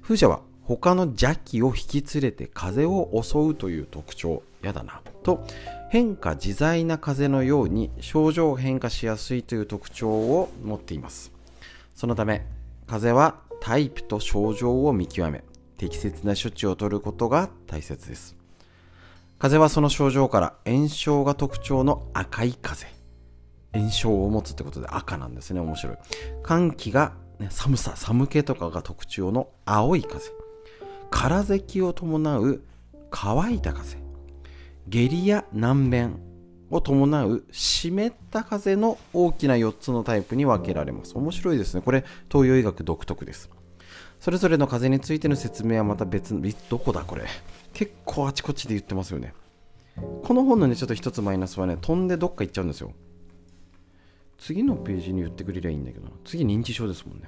[0.03, 5.01] 風車は他の邪気を引き連れて風を襲うという特徴、やだな。
[5.27, 5.43] と、
[5.89, 11.33] 変化自在な風のように症状を変化しやすいという特徴を持っています。
[11.95, 12.45] そのため、
[12.87, 15.43] 風はタイプと症状を見極め、
[15.77, 18.37] 適切な処置を取ることが大切です。
[19.37, 22.87] 風はその症状から炎症が特徴の赤い風。
[23.73, 25.59] 炎症を持つってことで赤なんですね。
[25.59, 25.97] 面白い。
[26.41, 30.31] 寒気が、ね、寒さ、寒気とかが特徴の青い風。
[31.11, 32.61] 空咳を伴う
[33.11, 34.06] 乾いた風。
[34.89, 36.19] 下痢や難便
[36.69, 41.17] を伴う湿った風の大きな4つのタイプに分けられます。
[41.17, 41.81] 面白いですね。
[41.81, 43.49] これ、東洋医学独特です。
[44.19, 47.25] それぞれの風についての説明はまた別の、どこだこれ？
[47.73, 49.33] 結構あちこちで言ってますよね。
[50.23, 52.91] この本のね、ちょっと一つマイナスはね、飛んでどっか行っちゃうんですよ。
[54.39, 57.23] 次のページに言ってくれりゃいいんだけど次認知症ですもんね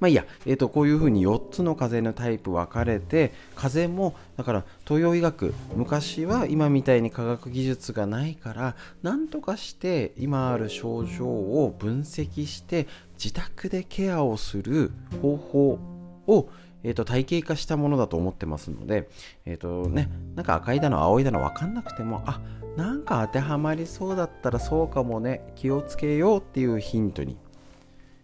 [0.00, 12.88] まあいいや、えー、とこういうふうに4つの風邪のタイプ分かれて風邪もだから東洋医学昔は今みたいに科学技術がないから何とかして今ある症状を分析して
[13.22, 14.90] 自宅でケアをする
[15.22, 15.78] 方法
[16.26, 16.48] を
[16.82, 19.08] えーと、体系化したものだと思ってますので、
[19.44, 22.40] えーとね、なんか赤いだの青いだの分かんなくてもあ
[22.76, 27.36] なんか当てはまりそうだったらそうかもね気をつけようっていうヒントに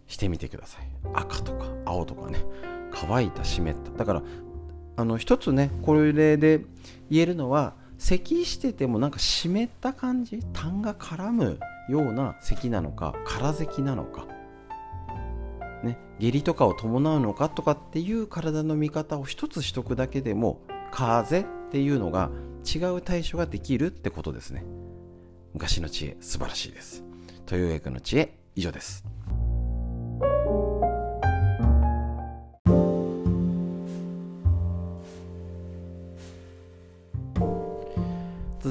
[0.07, 0.86] してみてください。
[1.13, 2.39] 赤とか青とかね
[2.91, 3.91] 乾いた湿った。
[3.91, 4.23] だから
[4.95, 6.61] あの一つねこれで
[7.09, 14.27] 言えるのは咳しててもなんか湿った感じ痰が絡むような咳なのか空咳なのか
[15.83, 22.31] ね下痢とかを伴うのかとかっていう体の見方を一つしとくだけでも風邪っていうのが
[22.65, 24.63] 違う対処ができるってことですね。
[25.53, 27.03] 昔の知恵素晴らしいです。
[27.45, 29.05] という学の知恵以上です。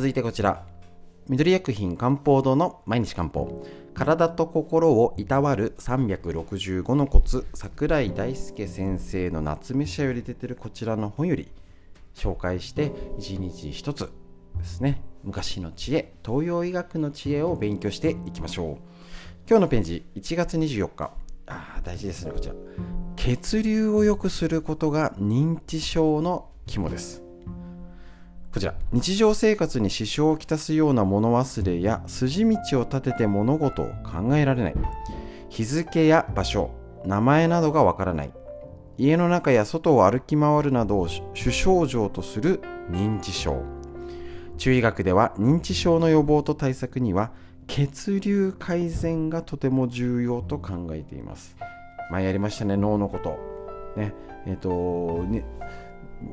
[0.06, 0.64] 続いてこちら。
[1.28, 3.66] 緑薬品漢方堂の毎日漢方。
[3.92, 7.44] 体と心をいたわる365のコツ。
[7.54, 11.50] 桜井大輔先生の夏目社より出てるこちらの本より。
[12.14, 14.12] 紹介して一日一つ。
[14.56, 15.02] ですね。
[15.24, 16.14] 昔の知恵。
[16.24, 18.76] 東洋医学の知恵を勉強していきましょう。
[19.50, 21.10] 今日のページ1月24日。
[21.48, 22.54] あ大事ですねこちら。
[23.16, 27.25] 血流を良くすることが認知症の肝です。
[28.56, 28.74] こちら。
[28.90, 34.74] 日常生活に支障をきたすような物忘れや筋道を立てて物事を考えられない。
[35.50, 36.70] 日付や場所
[37.04, 38.32] 名前などがわからない。
[38.96, 43.62] 家の中や外を歩き回るなどを主症状とする認知症。
[44.56, 47.32] 中医学では認知症の予防と対策には
[47.66, 51.56] 血流改善がとても重要と考えています。
[52.10, 53.38] 前やりましたね脳のこと。
[54.00, 54.14] ね。
[54.46, 55.44] えっ、ー、とね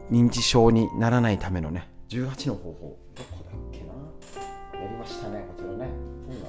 [0.10, 1.92] 認知症にならないためのね。
[2.14, 3.00] 18の方法。
[3.16, 4.80] どこだっけな？
[4.80, 5.90] やりましたねこちらね。
[6.28, 6.48] 今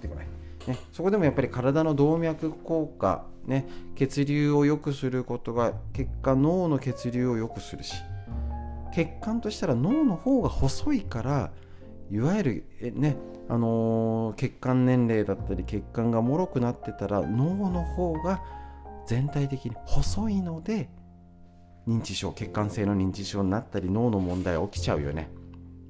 [0.00, 0.26] 出てこない
[0.66, 7.94] ね、そこでもやっぱり体の動脈硬化、ね、血流を良くすることが結果脳の血流を良くするし
[8.94, 11.52] 血管としたら脳の方が細いから
[12.10, 13.16] いわゆるえ、ね
[13.50, 18.42] あのー、血管年齢だったり血管がもろくなってたら脳の方が
[19.06, 20.88] 全体的に細いので
[21.86, 25.30] 認知症血管性の認知症になったり脳の問題起きちゃうよね。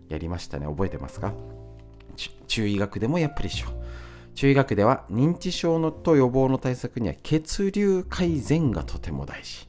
[0.08, 0.66] やりましたね。
[0.66, 1.32] 覚えてますか？
[2.46, 3.68] 中医学でもやっぱり一緒。
[4.34, 9.68] 中医学では認知症のと予防の対策には血流改善がとても大事。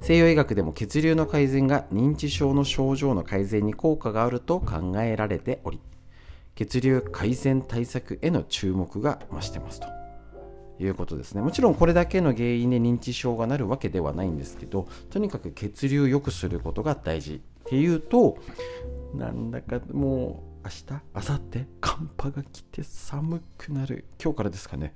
[0.00, 5.78] 西洋医学でも血流の改善が認知症の症状の改善に効果があると考えられており
[6.56, 9.86] 血流改善対策への注目が増してますと。
[10.78, 11.42] いうことですね。
[11.42, 18.38] もちろんこれだけの原因で認知症がなるわけではないんですけどとにかく血流を良くすることが大事っていうと
[19.14, 24.06] なんだかもう明日明後日寒波が来て寒くなる。
[24.22, 24.94] 今日からですかね。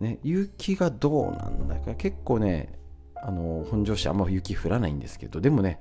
[0.00, 1.94] ね雪がどうなんだか。
[1.94, 2.78] 結構ね
[3.22, 5.80] あの本庄市あんま雪降らないんですけどでもね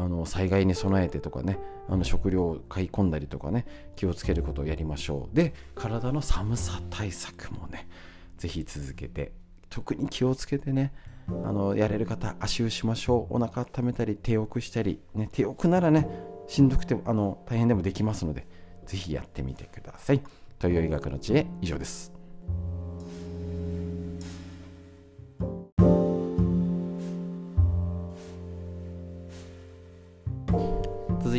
[0.00, 5.36] あの災害に備えてとかねあの食料を買い込んだりとかね気をつけることをやりましょう。
[5.36, 7.86] で体の寒さ対策もね
[8.38, 9.32] 是非続けて
[9.68, 10.94] 特に気をつけてね
[11.28, 13.36] あのやれる方足湯しましょう。
[13.36, 16.08] お腹温めたり手浴したり、ね、手浴ならね
[16.48, 18.46] しんどくてあの大変でもできますので
[18.86, 20.22] 是非やってみてください。
[20.58, 22.19] 東洋医学の知恵以上です。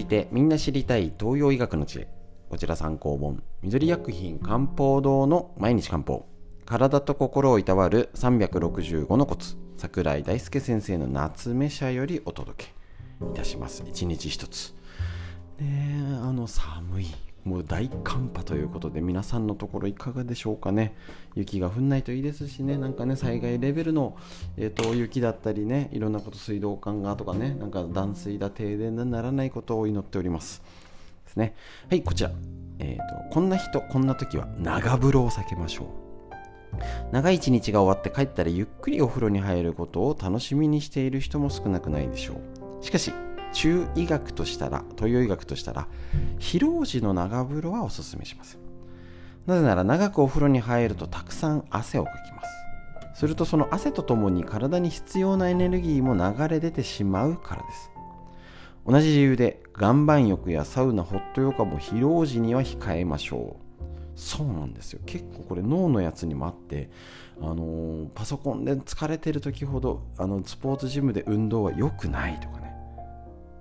[0.01, 2.07] いてみんな知りたい東洋医学の知恵。
[2.49, 3.41] こちら参考本。
[3.61, 6.27] 緑薬品漢方堂の毎日漢方。
[6.65, 9.55] 体と心をいたわる365のコツ。
[9.77, 12.65] 桜井大輔先生の夏目社よりお届
[13.19, 13.83] けいたします。
[13.87, 14.73] 一日一つ。
[15.59, 17.07] ねあの寒い。
[17.43, 20.95] もう大寒波ということで皆さんのところいかがでしょうかね？
[21.35, 22.77] 雪が降んないといいですしね。
[22.77, 24.15] なんかね災害レベルの、
[24.57, 30.61] えーと、雪だったりねいろんなこと水道管がとかねなんか断水だ停電にならないことを祈っております。
[31.25, 31.55] ですね。
[31.89, 32.31] はいこちら、
[32.79, 35.87] えーと、こんな人こんな時は長風呂を避けましょう。
[37.11, 42.35] 長い一日が終わって帰ったらゆっくりお風呂に入ることを楽しみにしている人も少なくないでしょ
[42.81, 42.85] う。
[42.85, 43.11] しかし
[43.51, 45.87] 中医学としたら東洋医学としたら
[46.39, 48.59] 疲労時の長風呂はおすすめします。
[49.45, 53.19] なぜなら長くお風呂に入るとたくさん汗をかきます。
[53.19, 57.91] するとその汗とともに体に必要なエネルギーも流れ出てしまうからです。
[58.85, 63.83] 同じ理由で岩盤浴やサウナホットヨガも疲労時には控えましょう。
[64.15, 64.99] そうなんですよ。
[65.05, 66.89] 結構これ脳のやつにもあって
[67.39, 72.70] あのーパソコンで疲れてる時ほどあのスポーツジムで運動は良くないとかね。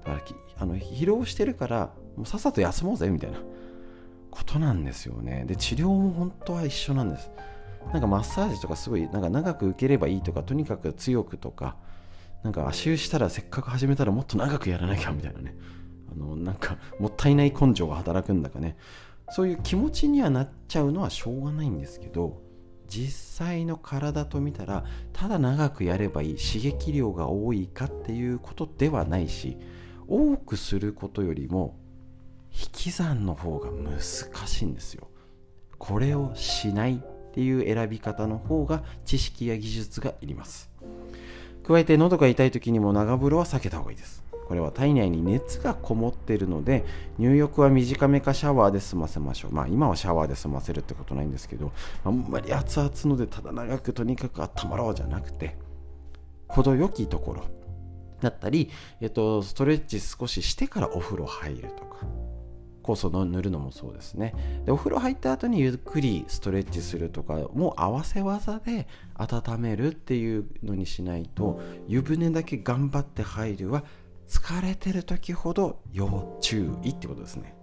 [0.04, 0.22] だから
[0.58, 3.38] あの疲労してるからもうさっさと休もうぜみたいな
[4.30, 5.44] ことなんですよね。
[5.46, 7.30] で治療も本当は一緒なんです。
[7.92, 11.76] なんかマッサージとかすごいなんか長く受ければいいとかとにかく強くとか
[12.42, 15.56] なんか足湯したらせっかく始めたらもっと長くやらなきゃみたいなね。
[16.12, 18.76] あのなんかもったいない根性が働くんだかね。
[19.30, 22.42] そういう気持ちにはなっちゃうのはしょうがないんですけど
[22.88, 29.56] 実際の体と見たらただ長くやればいい刺激量が多いかっていうことではないし
[30.10, 31.76] 多くすることよりも
[32.52, 35.06] 引き算の方が難しいんですよ。
[35.78, 40.68] これをしないっていう選び方の方が知識や技術がいります。
[41.62, 44.24] 加えて喉が痛い時にも長風呂は避けた方がいいです。
[44.48, 46.84] これは体内に熱がこもっているので
[47.18, 49.52] 入浴は短めかシャワーで済ませましょう。
[49.52, 51.70] まあ今はシャワーで済ませるってことないんですけど
[52.04, 55.56] あんまり熱々のでただ長くとにかく温まろうじゃなくて
[56.48, 57.59] 程よきところ
[58.20, 62.06] だったり、えっと、ストレッチ少ししてからお風呂入るとか。
[62.82, 64.62] 酵素の塗るのもそうですね。
[64.64, 73.84] でお風呂入った後にゆっくりストレッチするとかも合わせ技で温めるっていうのにしないと湯船だけ頑張って入るは
[74.28, 77.54] 疲れてる時ほど要注意ってことですね。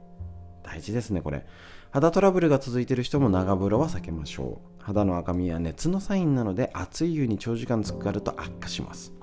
[0.63, 1.45] 大事ですねこれ。
[1.91, 4.83] 肌トラブルが続いてる人も長風呂は避けましょう。
[4.83, 9.16] 肌の赤みは熱のサインなので熱い湯に長時間浸かると悪化します。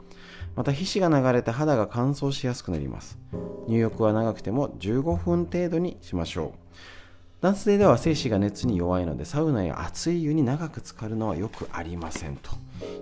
[0.56, 3.18] また皮脂が流れて肌が乾燥しやすくなります。
[3.66, 6.64] 入浴は長くても15分程度にしましょう。
[7.40, 12.52] 男性では精子が熱に弱いのでサウナや熱い湯に長く浸かるのはよくありませんと。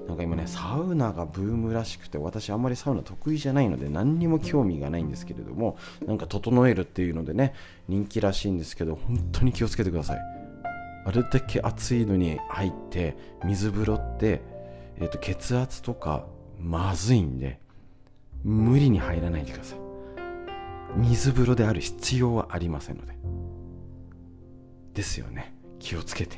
[0.09, 5.77] なんか今ねサウナがブームらしくて私あんまりサウナ得意じゃないので何にも興味がないんですけれども
[6.07, 7.55] なんか整えるっていうのでね
[7.89, 10.19] 人気らしいんですけど本当に気をつけてください。
[11.05, 14.41] あれだけ暑いのに入って水風呂って、
[14.97, 16.27] えー、と血圧とか
[16.63, 17.61] まずいんで
[18.45, 19.79] 無理に入らないでください。
[20.97, 23.17] 水風呂である必要はありませんので。
[24.95, 25.55] ですよね。
[25.79, 26.37] 気をつけて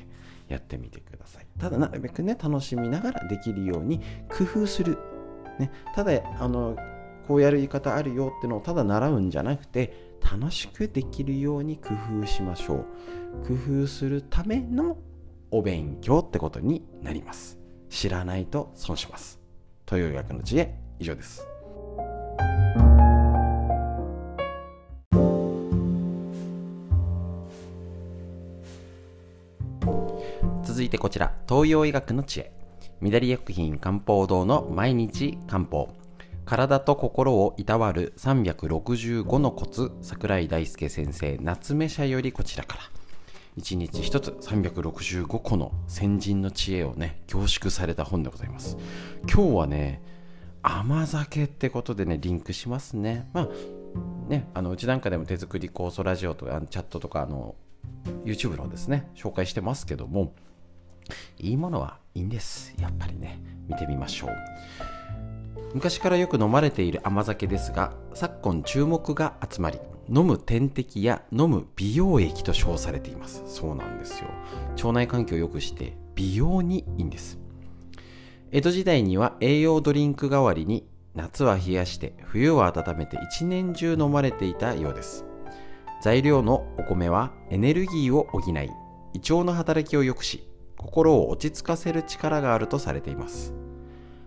[0.49, 1.47] やってみてください。
[1.59, 4.99] ただなるべくね楽しみながらできるように工夫する、
[5.59, 6.77] ね、ただあの
[7.29, 12.87] こうやる言い方あるよってのをただ習うんじゃなくて楽しくできるように工夫しましょう。
[13.47, 14.97] 工夫するための
[15.51, 17.59] お勉強ってことになります。
[17.89, 19.44] 知らないと損します。
[19.95, 20.75] 東洋医学の知恵。
[20.99, 21.47] 以上です。
[30.65, 31.33] 続いてこちら。
[31.49, 32.53] 東洋医学の知恵。
[33.01, 35.89] 緑薬品漢方堂の毎日漢方。
[36.45, 39.93] 体と心をいたわる365のコツ。
[40.03, 42.94] 桜井大輔先生夏目社よりこちらから。
[43.59, 48.77] 1日1つ365個の先人の知恵をね凝縮された本でございます。
[49.33, 50.03] 今日はね
[50.63, 53.29] 甘酒ってことでねリンクしますね。
[53.33, 53.49] まあ
[54.29, 57.55] ねあのうちなんかでも手作り酵素ラジオとかチャットとかあの
[58.25, 60.35] YouTube のですね紹介してますけども
[61.39, 62.75] いいものはいいんです。
[62.81, 64.31] やっぱりね見てみましょう。
[65.75, 69.79] 昔からよく飲まれている甘酒ですが昨今注目が集まり
[70.09, 73.43] 飲む点滴や飲む美容液と称されています。
[73.47, 74.29] そうなんですよ。
[74.77, 77.39] 腸内環境を良くして美容にいいんです。
[78.53, 85.25] 江戸時代には栄養ドリンク代わりに夏は冷やして冬は温めて一年中飲まれていたようです。
[86.03, 90.47] 材料のお米はエネルギーを補い胃腸の働きを良くし
[90.77, 93.55] 心を落ち着かせる力があるとされています。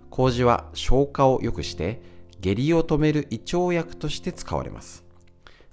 [0.10, 2.02] 麹は消化を良くして
[2.40, 5.07] 下痢を止める胃腸薬として使われます。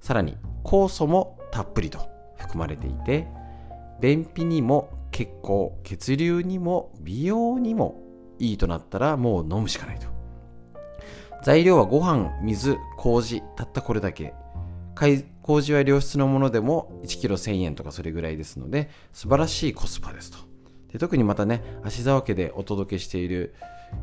[0.04, 1.98] さらに酵素もたっぷりと
[2.36, 3.26] 含まれていて
[4.02, 8.02] 便秘にも血行血流にも美容にも
[8.38, 10.06] いいとなったらもう飲むしかないと。
[11.42, 14.34] 材料はご飯水麹たったこれだけ。
[15.42, 20.36] 麹は良質のものでも 1kg1000 円とかそれぐらいですので素晴らしいコスパですと。
[20.92, 23.54] で特にまたね芦沢家でお届けしている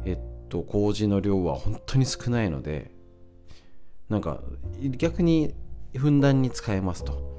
[0.05, 2.89] えっと麹の量は本当に少ないので
[4.09, 4.41] なんか
[4.97, 5.53] 逆に
[5.97, 7.31] ふんだんに使えますと。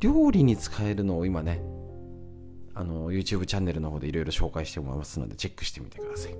[0.00, 1.62] 料理に使えるのを今ね
[2.74, 6.34] あの YouTube チャンネルの方でいろいろ紹介してもらいますのでチェックしてみてください。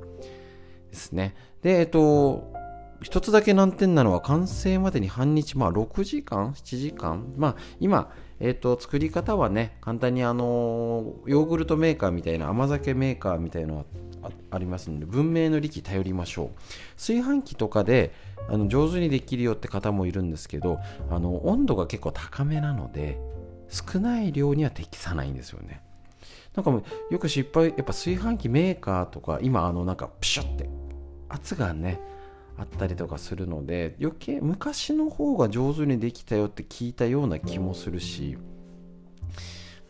[0.91, 1.35] ですね。
[1.63, 2.53] でえっと
[3.03, 7.33] 一つだけ難点なのは完成までに半日まあ6時間7時間。
[7.37, 13.85] まあ今えっ、と作り方はね簡単にあのヨーグルトメーカーみたいな甘酒メーカーみたいなのは
[14.51, 16.49] ありますので文明の利器頼りましょう。
[16.97, 18.13] 炊飯器とかで
[18.49, 20.79] あの上手にできるよって方もいるんですけど
[21.11, 23.19] あの温度が結構高めなので
[23.69, 25.83] 少ない量には適さないんですよね。
[26.55, 26.71] なんか
[27.11, 30.69] よく失敗やっぱ炊飯器メーカーとか今あのなんかプシュって
[31.29, 32.01] 圧がね
[32.59, 38.39] あったりとかするので余計昔の方が上手にできたよって聞いたような気もするし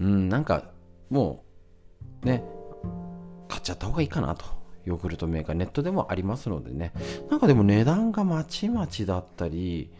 [0.00, 0.64] うんなんか
[1.08, 1.44] も
[2.24, 2.42] うね
[3.66, 4.44] ちゃった方がいいかなと。
[4.84, 6.92] ヨーグルトメーカーネットでもありますのでね。
[7.28, 9.90] なんかでも値段がまちまちだったり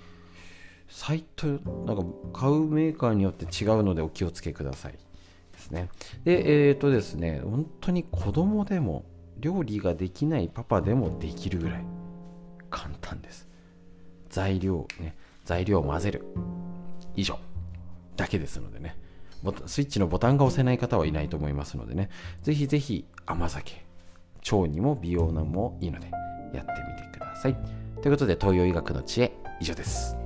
[0.89, 4.99] サイトなんか買うメーカーによって違うのでお気をつけくださいで
[5.59, 5.89] すね。
[6.25, 9.05] でえっ、ー、とですね本当に子供でも
[9.41, 11.85] 料理ができないパパでもできるぐらい
[12.71, 13.49] 簡単です。
[14.31, 16.25] 材料ね材料を混ぜる
[17.17, 17.39] 以上
[18.17, 18.97] だけですのでね。
[19.67, 22.11] スイッチのボタンが押せない方はいないと思いますのでね。
[22.43, 23.85] ぜひぜひ甘酒
[24.53, 26.11] 腸にも美容なもいいので
[26.55, 27.57] やってみてください。
[28.03, 30.17] ということで東洋医学の知恵以上です。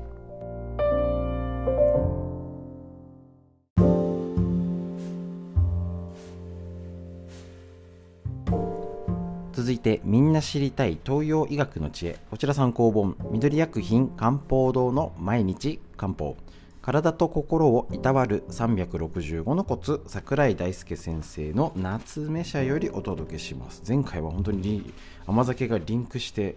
[9.52, 12.18] 続いてみんな知りたい東洋医学の知恵。
[12.30, 13.16] こちら参考本。
[13.30, 16.36] 緑薬品漢方堂の毎日漢方。
[16.82, 23.82] 体と心をいたわる365のコツ桜井大輔先生の夏目社よりお届けします。
[23.86, 24.94] 前回は本当に
[25.26, 26.56] 甘酒がリンクして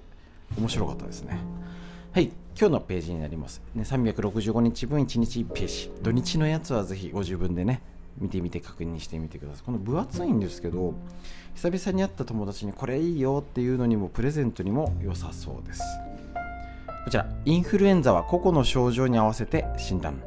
[0.57, 1.37] 面白かったですね。
[2.13, 5.91] はい今日のページになります、ね、365日分1日1ページ。
[6.01, 7.81] 土日のやつはぜひご自分でね
[8.17, 9.63] 見てみて確認してみてください。
[9.65, 10.93] この分厚いんですけど
[11.55, 15.83] 久々に会った友達にこれいいよっていうのにもプレゼントにも良さそうです。
[17.03, 17.27] こちら。
[17.45, 20.23] インフルエンザは個々の症状に合わせて診断。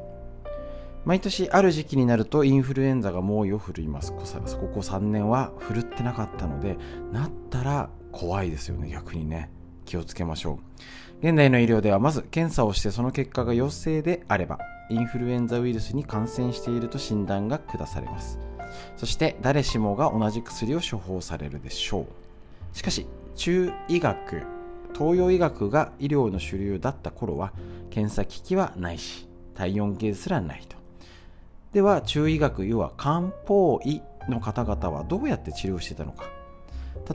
[1.07, 4.13] 毎年ある時期になるとインフルエンザが猛威を振るいます。
[4.13, 6.77] ここ3年は振るってなかったので
[7.13, 9.51] なったら怖いですよね逆にね。
[9.85, 10.59] 気をつけましょ
[11.23, 11.27] う。
[11.27, 14.59] 現代の医療ではまず検査をしてその結果が陽性であれば
[14.91, 18.39] インフルエンザウイルスに感染していると診断が下されます。
[18.97, 22.77] そして誰しもが同じ薬を処方されるでしょう。
[22.77, 24.56] しかし中医学
[24.97, 27.53] 東洋医学が医療の主流だった頃は
[27.91, 30.77] 検査機器はないし体温計すらないと。
[31.73, 36.25] では中医学要は漢方医の方々はどうやって治療してたのか。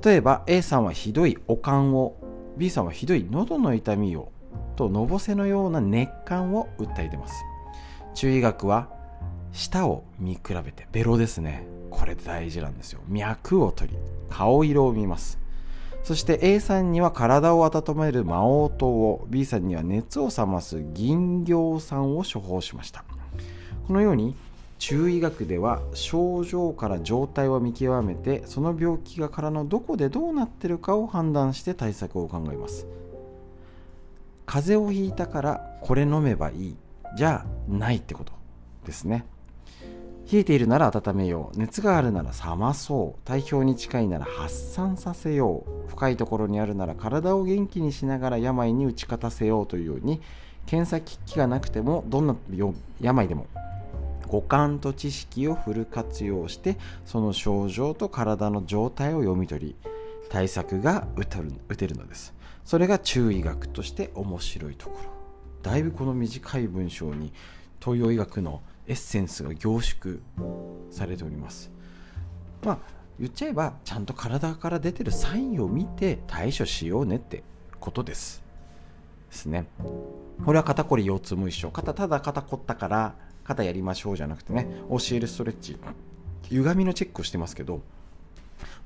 [0.03, 2.15] 例えば A さんはひどい悪寒を
[2.55, 4.31] B さんはひどい喉の痛みを
[4.75, 7.43] とのぼせのような熱感を訴えてます。
[8.13, 8.89] 中医学は
[9.53, 11.65] 舌を見比べてベロですね。
[11.89, 13.01] これ大事なんですよ。
[13.07, 13.97] 脈を取り
[14.29, 15.40] 顔色を見ます。
[16.03, 23.03] そして A さんには体を温める魔王糖を B さんには熱を冷ます銀行酸を処方しました。
[23.87, 24.35] このように
[24.79, 32.87] 中医学では症状から状態を見極めてその病気が体のどこでどうなってるかを判断して対策を考えます。
[34.45, 36.75] 風邪をひいたからこれ飲めばいい。
[37.15, 38.33] じゃないってこと
[38.85, 39.25] ですね。
[40.31, 41.57] 冷えているなら温めよう。
[41.59, 43.27] 熱があるなら冷まそう。
[43.27, 45.89] 体表に近いなら発散させよう。
[45.89, 50.21] 深いところにあるなら体を元気にしながら病に打ち勝たせようというように
[50.65, 52.35] 検査機器がなくてもどんな
[53.01, 53.47] 病でも
[54.29, 59.75] 五感と知識をフル活用してその症状と体の状態を読み取り
[60.29, 62.33] 対策が打てるのです。
[62.63, 65.09] それが中医学として面白いところ。
[65.61, 67.33] だいぶこの短い文章に
[67.81, 70.19] 東洋医学のエッセンスが凝縮
[70.89, 71.71] されております。
[72.63, 72.77] まあ
[73.19, 77.43] 言っちゃえばちゃんと体から出てるサインを見て対処しようねって
[77.79, 78.43] ことです。
[79.29, 79.67] ですね。
[80.45, 81.69] これは肩こり腰痛も一緒。
[81.69, 85.77] 肩ただ肩凝ったから肩やりましょうじゃなくてね教えるストレッチ。
[86.49, 87.81] 歪みのチェックをしてますけど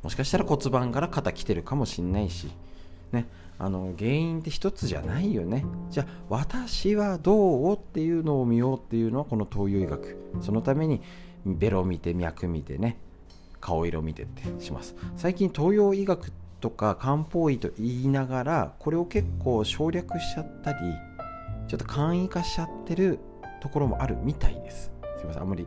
[0.03, 2.49] もしかしたら骨盤から肩きてるかもしんないし
[3.11, 3.25] ね。
[3.57, 5.65] あの原因って一つじゃないよね。
[5.89, 10.17] じゃあ私はどうっていうのを見ようっていうのはこの東洋医学。
[10.41, 11.01] そのために
[11.45, 12.97] ベロ見て脈見てね
[13.61, 14.95] 顔色見てってします。
[15.15, 20.77] 最近東洋医学とか漢方医と言いながらこれを結構省略しちゃったり
[21.67, 23.19] ちょっと簡易化しちゃってる
[23.61, 24.91] ところもあるみたいです。
[25.17, 25.41] すいません。
[25.43, 25.65] あんまり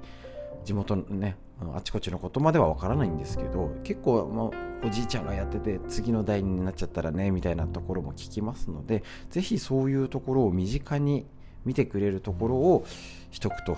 [0.65, 1.37] 地元のね
[1.75, 4.51] あちこちのことまではわからないんですけど結構、も
[4.83, 11.27] う、おじいちゃんがやってて次の代になっちゃったらねみたいなところも聞きますので是非そういうところを身近に
[11.65, 12.87] 見てくれるところを
[13.33, 13.77] しとくと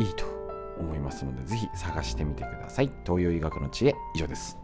[0.00, 0.24] いいと
[0.80, 2.90] 思いますので是非探してみてください。
[3.04, 4.58] 東洋医学の知恵以上です。